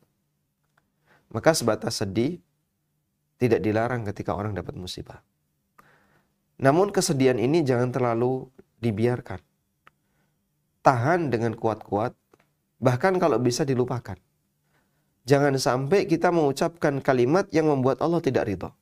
[1.32, 2.44] Maka sebatas sedih
[3.40, 5.24] tidak dilarang ketika orang dapat musibah.
[6.60, 8.52] Namun kesedihan ini jangan terlalu
[8.84, 9.40] dibiarkan.
[10.84, 12.12] Tahan dengan kuat-kuat,
[12.84, 14.20] bahkan kalau bisa dilupakan.
[15.24, 18.76] Jangan sampai kita mengucapkan kalimat yang membuat Allah tidak ridho.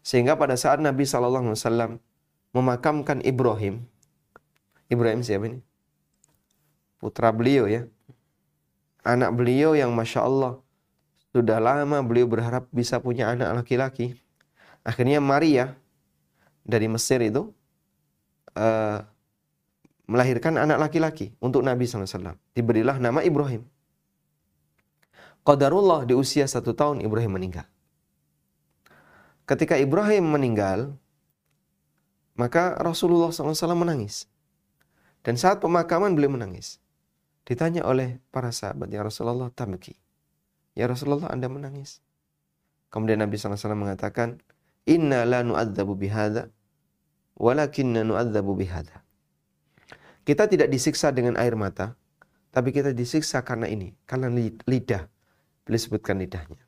[0.00, 2.00] Sehingga pada saat Nabi SAW
[2.50, 3.86] memakamkan Ibrahim.
[4.90, 5.58] Ibrahim siapa ini?
[6.98, 7.86] Putra beliau ya.
[9.00, 10.60] Anak beliau yang Masya Allah
[11.30, 14.18] sudah lama beliau berharap bisa punya anak laki-laki.
[14.82, 15.78] Akhirnya Maria
[16.66, 17.54] dari Mesir itu
[18.58, 18.98] uh,
[20.10, 22.34] melahirkan anak laki-laki untuk Nabi SAW.
[22.50, 23.62] Diberilah nama Ibrahim.
[25.46, 27.64] Qadarullah di usia satu tahun Ibrahim meninggal.
[29.46, 30.98] Ketika Ibrahim meninggal,
[32.34, 34.30] maka Rasulullah SAW menangis.
[35.20, 36.80] Dan saat pemakaman beliau menangis.
[37.44, 39.98] Ditanya oleh para sahabat, Ya Rasulullah tamki.
[40.78, 42.00] Ya Rasulullah Anda menangis.
[42.88, 44.40] Kemudian Nabi SAW mengatakan,
[44.88, 46.48] Inna la nu'adzabu bihada,
[47.36, 49.04] walakinna nu'adzabu bihada.
[50.24, 51.94] Kita tidak disiksa dengan air mata,
[52.50, 54.30] tapi kita disiksa karena ini, karena
[54.66, 55.06] lidah.
[55.62, 56.58] Beliau sebutkan lidahnya.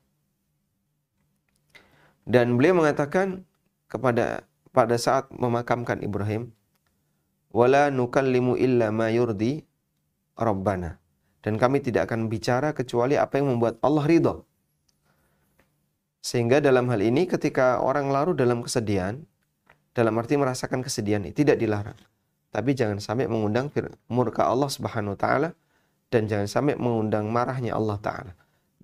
[2.23, 3.43] Dan beliau mengatakan
[3.91, 6.49] kepada pada saat memakamkan Ibrahim,
[7.53, 9.61] wala nukallimu illa ma yurdi
[10.35, 10.97] rabbana.
[11.43, 14.47] Dan kami tidak akan bicara kecuali apa yang membuat Allah ridho.
[16.23, 19.19] Sehingga dalam hal ini ketika orang larut dalam kesedihan,
[19.91, 21.99] dalam arti merasakan kesedihan tidak dilarang.
[22.49, 23.67] Tapi jangan sampai mengundang
[24.07, 25.49] murka Allah Subhanahu wa taala
[26.07, 28.33] dan jangan sampai mengundang marahnya Allah taala.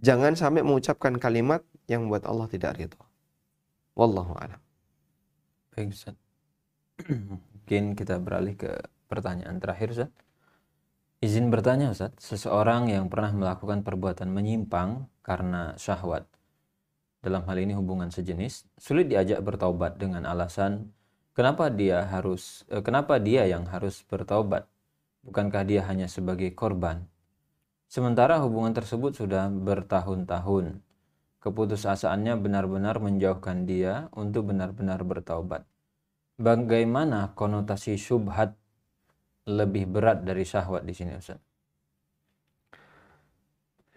[0.03, 2.99] Jangan sampai mengucapkan kalimat yang membuat Allah tidak ridho.
[3.95, 4.59] Wallahu a'lam.
[5.80, 6.19] Baik Ustaz.
[7.07, 10.11] Mungkin kita beralih ke pertanyaan terakhir Ustaz.
[11.23, 16.27] Izin bertanya Ustaz, seseorang yang pernah melakukan perbuatan menyimpang karena syahwat,
[17.23, 20.91] dalam hal ini hubungan sejenis, sulit diajak bertaubat dengan alasan
[21.32, 24.67] kenapa dia harus eh, kenapa dia yang harus bertaubat?
[25.23, 27.07] Bukankah dia hanya sebagai korban?
[27.88, 30.84] Sementara hubungan tersebut sudah bertahun-tahun.
[31.39, 35.63] Keputusasaannya benar-benar menjauhkan dia untuk benar-benar bertaubat.
[36.35, 38.55] Bagaimana konotasi syubhat
[39.47, 41.39] lebih berat dari syahwat di sini Ustaz?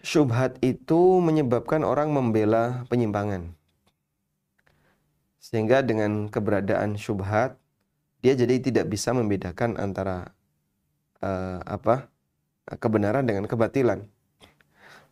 [0.02, 3.54] Syubhat itu menyebabkan orang membela penyimpangan.
[5.38, 7.58] Sehingga dengan keberadaan syubhat,
[8.22, 10.30] dia jadi tidak bisa membedakan antara
[11.22, 12.06] uh, apa
[12.78, 14.06] kebenaran dengan kebatilan.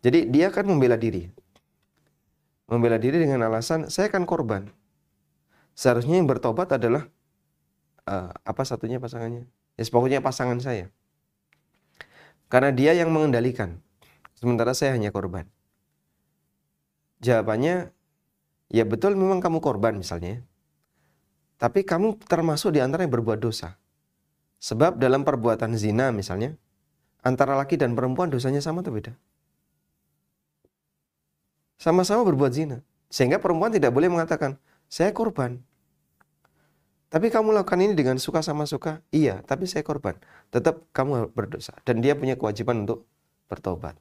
[0.02, 1.39] Jadi dia akan membela diri.
[2.70, 4.70] Membela diri dengan alasan saya akan korban.
[5.74, 7.10] Seharusnya yang bertobat adalah
[8.06, 9.50] uh, apa satunya pasangannya?
[9.74, 10.86] Ya pokoknya pasangan saya.
[12.46, 13.82] Karena dia yang mengendalikan
[14.38, 15.50] sementara saya hanya korban?
[17.20, 17.90] Jawabannya,
[18.70, 20.46] ya betul memang kamu korban misalnya.
[21.58, 23.76] Tapi kamu termasuk di antara yang berbuat dosa.
[24.60, 26.56] Sebab dalam perbuatan zina misalnya,
[27.20, 29.12] antara laki dan perempuan dosanya sama atau beda?
[31.80, 32.84] Sama-sama berbuat zina.
[33.08, 34.60] Sehingga perempuan tidak boleh mengatakan,
[34.92, 35.64] saya korban.
[37.08, 39.00] Tapi kamu lakukan ini dengan suka sama suka?
[39.08, 40.14] Iya, tapi saya korban.
[40.52, 41.72] Tetap kamu berdosa.
[41.88, 43.08] Dan dia punya kewajiban untuk
[43.48, 43.96] bertobat.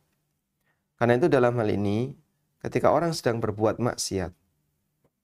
[0.99, 2.13] Karena itu dalam hal ini,
[2.59, 4.35] ketika orang sedang berbuat maksiat,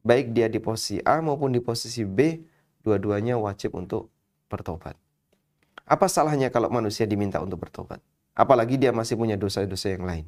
[0.08, 2.40] baik dia di posisi A maupun di posisi B,
[2.82, 4.10] dua-duanya wajib untuk
[4.48, 4.96] bertobat.
[5.86, 8.00] Apa salahnya kalau manusia diminta untuk bertobat?
[8.34, 10.26] Apalagi dia masih punya dosa-dosa yang lain.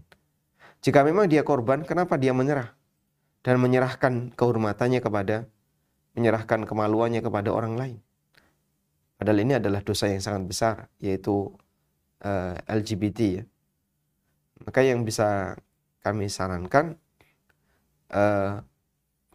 [0.81, 2.73] Jika memang dia korban, kenapa dia menyerah?
[3.41, 5.47] Dan menyerahkan kehormatannya kepada,
[6.13, 7.97] menyerahkan kemaluannya kepada orang lain.
[9.17, 11.49] Padahal ini adalah dosa yang sangat besar, yaitu
[12.21, 13.43] uh, eh, LGBT ya.
[14.61, 15.57] Maka yang bisa
[16.05, 16.97] kami sarankan
[18.13, 18.61] uh,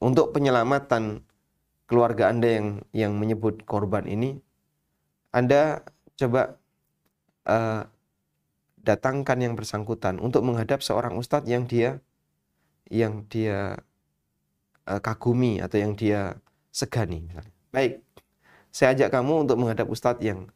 [0.03, 1.22] untuk penyelamatan
[1.86, 4.38] keluarga Anda yang yang menyebut korban ini,
[5.34, 5.82] Anda
[6.16, 6.59] coba
[7.47, 7.82] uh,
[8.83, 12.03] datangkan yang bersangkutan untuk menghadap seorang ustadz yang dia
[12.91, 13.78] yang dia
[14.91, 16.37] uh, kagumi atau yang dia
[16.74, 17.55] segani misalnya.
[17.72, 18.03] Baik,
[18.68, 20.51] saya ajak kamu untuk menghadap ustadz yang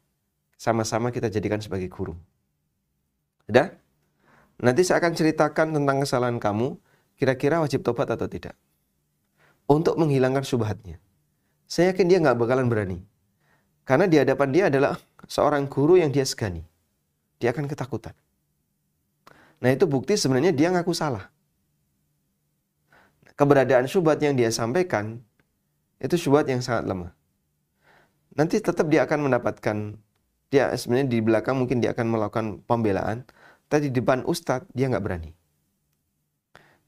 [0.58, 2.12] sama-sama kita jadikan sebagai guru.
[3.46, 3.72] Sudah?
[4.56, 6.80] Nanti saya akan ceritakan tentang kesalahan kamu,
[7.20, 8.56] kira-kira wajib tobat atau tidak.
[9.68, 10.96] Untuk menghilangkan subhatnya.
[11.68, 12.98] Saya yakin dia nggak bakalan berani.
[13.86, 14.98] Karena di hadapan dia adalah
[15.28, 16.64] seorang guru yang dia segani.
[17.42, 18.16] Dia akan ketakutan.
[19.60, 21.32] Nah itu bukti sebenarnya dia ngaku salah.
[23.36, 25.20] Keberadaan syubhat yang dia sampaikan,
[26.00, 27.12] itu syubhat yang sangat lemah.
[28.32, 29.76] Nanti tetap dia akan mendapatkan,
[30.48, 33.28] dia sebenarnya di belakang mungkin dia akan melakukan pembelaan,
[33.66, 35.34] Tadi di depan ustadz dia nggak berani.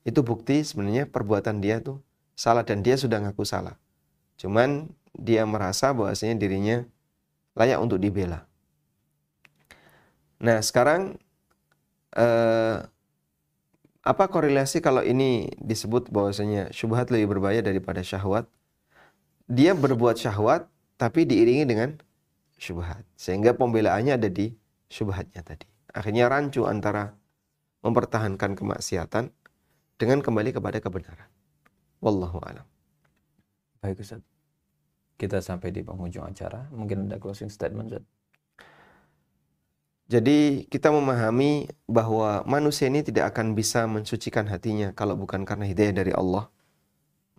[0.07, 1.99] Itu bukti sebenarnya perbuatan dia tuh
[2.39, 3.75] salah dan dia sudah ngaku salah.
[4.39, 4.87] Cuman
[5.19, 6.87] dia merasa bahwasanya dirinya
[7.59, 8.47] layak untuk dibela.
[10.39, 11.19] Nah sekarang
[12.15, 12.79] eh,
[14.09, 18.49] apa korelasi kalau ini disebut bahwasanya syubhat lebih berbahaya daripada syahwat?
[19.51, 21.91] Dia berbuat syahwat tapi diiringi dengan
[22.57, 23.05] syubhat.
[23.15, 24.55] Sehingga pembelaannya ada di
[24.89, 25.69] syubhatnya tadi.
[25.93, 27.15] Akhirnya rancu antara
[27.83, 29.31] mempertahankan kemaksiatan
[29.99, 31.31] dengan kembali kepada kebenaran.
[31.99, 32.67] Wallahu a'lam.
[33.83, 34.23] Baik Ustaz.
[35.19, 36.71] Kita sampai di penghujung acara.
[36.71, 38.18] Mungkin ada closing statement Ustaz.
[40.09, 45.93] Jadi kita memahami bahwa manusia ini tidak akan bisa mensucikan hatinya kalau bukan karena hidayah
[45.93, 46.49] dari Allah.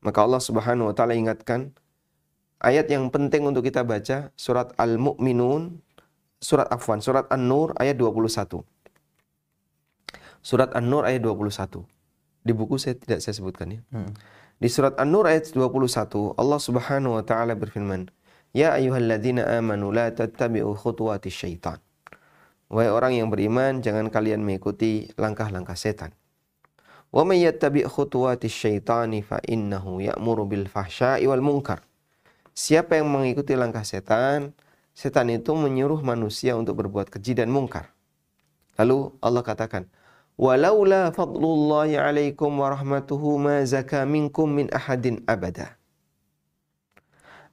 [0.05, 1.73] Maka Allah Subhanahu wa taala ingatkan
[2.61, 5.81] ayat yang penting untuk kita baca surat Al-Mu'minun
[6.39, 8.63] surat Afwan, surat An-Nur ayat 21.
[10.39, 11.83] Surat An-Nur ayat 21.
[12.45, 13.81] Di buku saya tidak saya sebutkan ya.
[13.91, 14.13] Hmm.
[14.61, 18.07] Di surat An-Nur ayat 21, Allah Subhanahu wa taala berfirman,
[18.55, 21.81] "Ya ayyuhalladzina amanu la tattabi'u khutuwatis syaitan."
[22.69, 26.13] Wahai orang yang beriman, jangan kalian mengikuti langkah-langkah setan.
[27.09, 31.81] Wa may yattabi' khutuwatis syaitani fa innahu ya'muru bil fahsya'i wal munkar.
[32.53, 34.53] Siapa yang mengikuti langkah setan,
[34.93, 37.89] setan itu menyuruh manusia untuk berbuat keji dan mungkar.
[38.77, 39.89] Lalu Allah katakan,
[40.37, 45.73] "Walaula fadlullahi 'alaikum wa rahmatuhu ma zaka minkum min ahadin abada."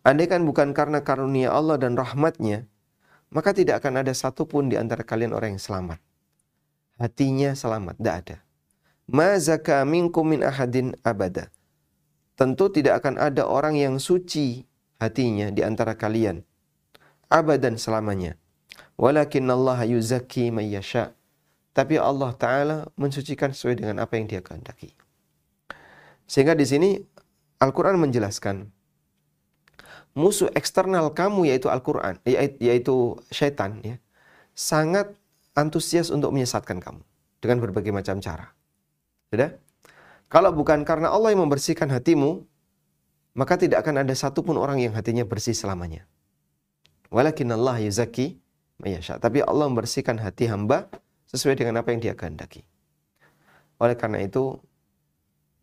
[0.04, 2.68] Andaikan bukan karena karunia Allah dan rahmatnya,
[3.30, 5.98] maka tidak akan ada satupun di antara kalian orang yang selamat.
[6.96, 8.36] Hatinya selamat, tidak ada.
[9.06, 11.52] Ma zaka minkum min ahadin abada.
[12.36, 14.66] Tentu tidak akan ada orang yang suci
[15.00, 16.44] hatinya di antara kalian
[17.32, 18.36] abadan selamanya.
[18.96, 21.12] Walakin Allah yuzakki man yasha.
[21.76, 24.96] Tapi Allah Ta'ala mensucikan sesuai dengan apa yang dia kehendaki.
[26.24, 26.96] Sehingga di sini
[27.60, 28.72] Al-Quran menjelaskan
[30.16, 32.16] musuh eksternal kamu yaitu Al-Quran,
[32.58, 34.00] yaitu syaitan ya,
[34.56, 35.12] sangat
[35.52, 37.04] antusias untuk menyesatkan kamu
[37.44, 38.56] dengan berbagai macam cara.
[39.28, 39.52] Sudah?
[40.32, 42.42] Kalau bukan karena Allah yang membersihkan hatimu,
[43.36, 46.08] maka tidak akan ada satupun orang yang hatinya bersih selamanya.
[47.12, 48.40] Walakin Allah yuzaki
[48.80, 49.20] mayasha.
[49.20, 50.88] Tapi Allah membersihkan hati hamba
[51.28, 52.64] sesuai dengan apa yang dia kehendaki.
[53.76, 54.56] Oleh karena itu,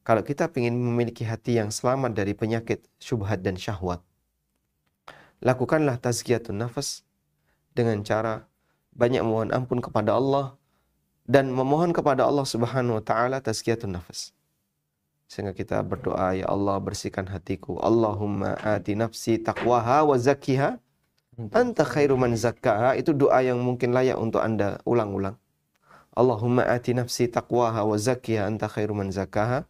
[0.05, 4.05] kalau kita ingin memiliki hati yang selamat dari penyakit syubhat dan syahwat,
[5.43, 7.03] lakukanlah tazkiyatun nafas
[7.75, 8.47] dengan cara
[8.95, 10.55] banyak mohon ampun kepada Allah
[11.27, 14.31] dan memohon kepada Allah Subhanahu wa taala tazkiyatun nafas.
[15.27, 17.81] Sehingga kita berdoa, ya Allah bersihkan hatiku.
[17.81, 20.77] Allahumma ati nafsi taqwaha wa zakkiha
[21.49, 22.93] anta khairu man zakkaha.
[22.99, 25.39] Itu doa yang mungkin layak untuk Anda ulang-ulang.
[26.13, 29.65] Allahumma ati nafsi taqwaha wa zakkiha anta khairu man zakkaha.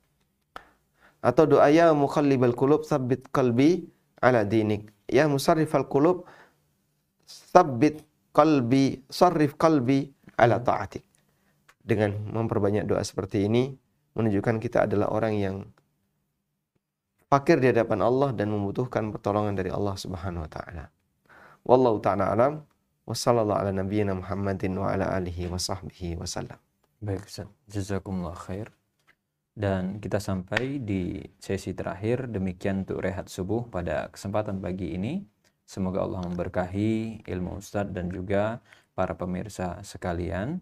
[1.24, 3.88] Atau doa ya muqallibal qulub tsabbit qalbi
[4.20, 4.93] ala dinik.
[5.14, 6.26] Ya musarrifal qulub
[7.30, 8.02] tsabbit
[8.34, 10.10] qalbi sarrif qalbi
[10.42, 11.06] ala ta'atik.
[11.84, 13.78] Dengan memperbanyak doa seperti ini
[14.18, 15.56] menunjukkan kita adalah orang yang
[17.30, 20.86] fakir di hadapan Allah dan membutuhkan pertolongan dari Allah Subhanahu wa taala.
[21.62, 22.54] Wallahu taala alam
[23.04, 26.58] wa sallallahu ala nabiyyina Muhammadin wa ala alihi wa sahbihi wasallam.
[27.04, 28.72] Baik Ustaz, jazakumullah khair.
[29.54, 32.26] Dan kita sampai di sesi terakhir.
[32.26, 35.22] Demikian untuk rehat subuh pada kesempatan pagi ini.
[35.64, 38.60] Semoga Allah memberkahi ilmu Ustaz dan juga
[38.98, 40.60] para pemirsa sekalian.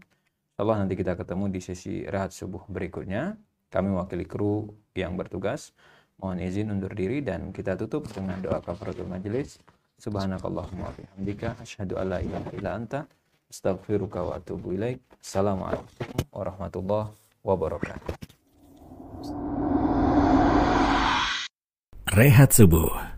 [0.60, 3.34] Allah nanti kita ketemu di sesi rehat subuh berikutnya.
[3.72, 5.72] Kami mewakili kru yang bertugas.
[6.20, 9.58] Mohon izin undur diri dan kita tutup dengan doa kafaratul majelis.
[9.98, 13.00] Subhanakallahumma wa bihamdika asyhadu an la ilaha illa anta
[13.48, 15.00] astaghfiruka wa atubu ilaik.
[15.18, 15.88] Assalamualaikum
[16.30, 17.10] warahmatullahi
[17.42, 18.41] wabarakatuh.
[22.12, 23.11] Rehat Subuh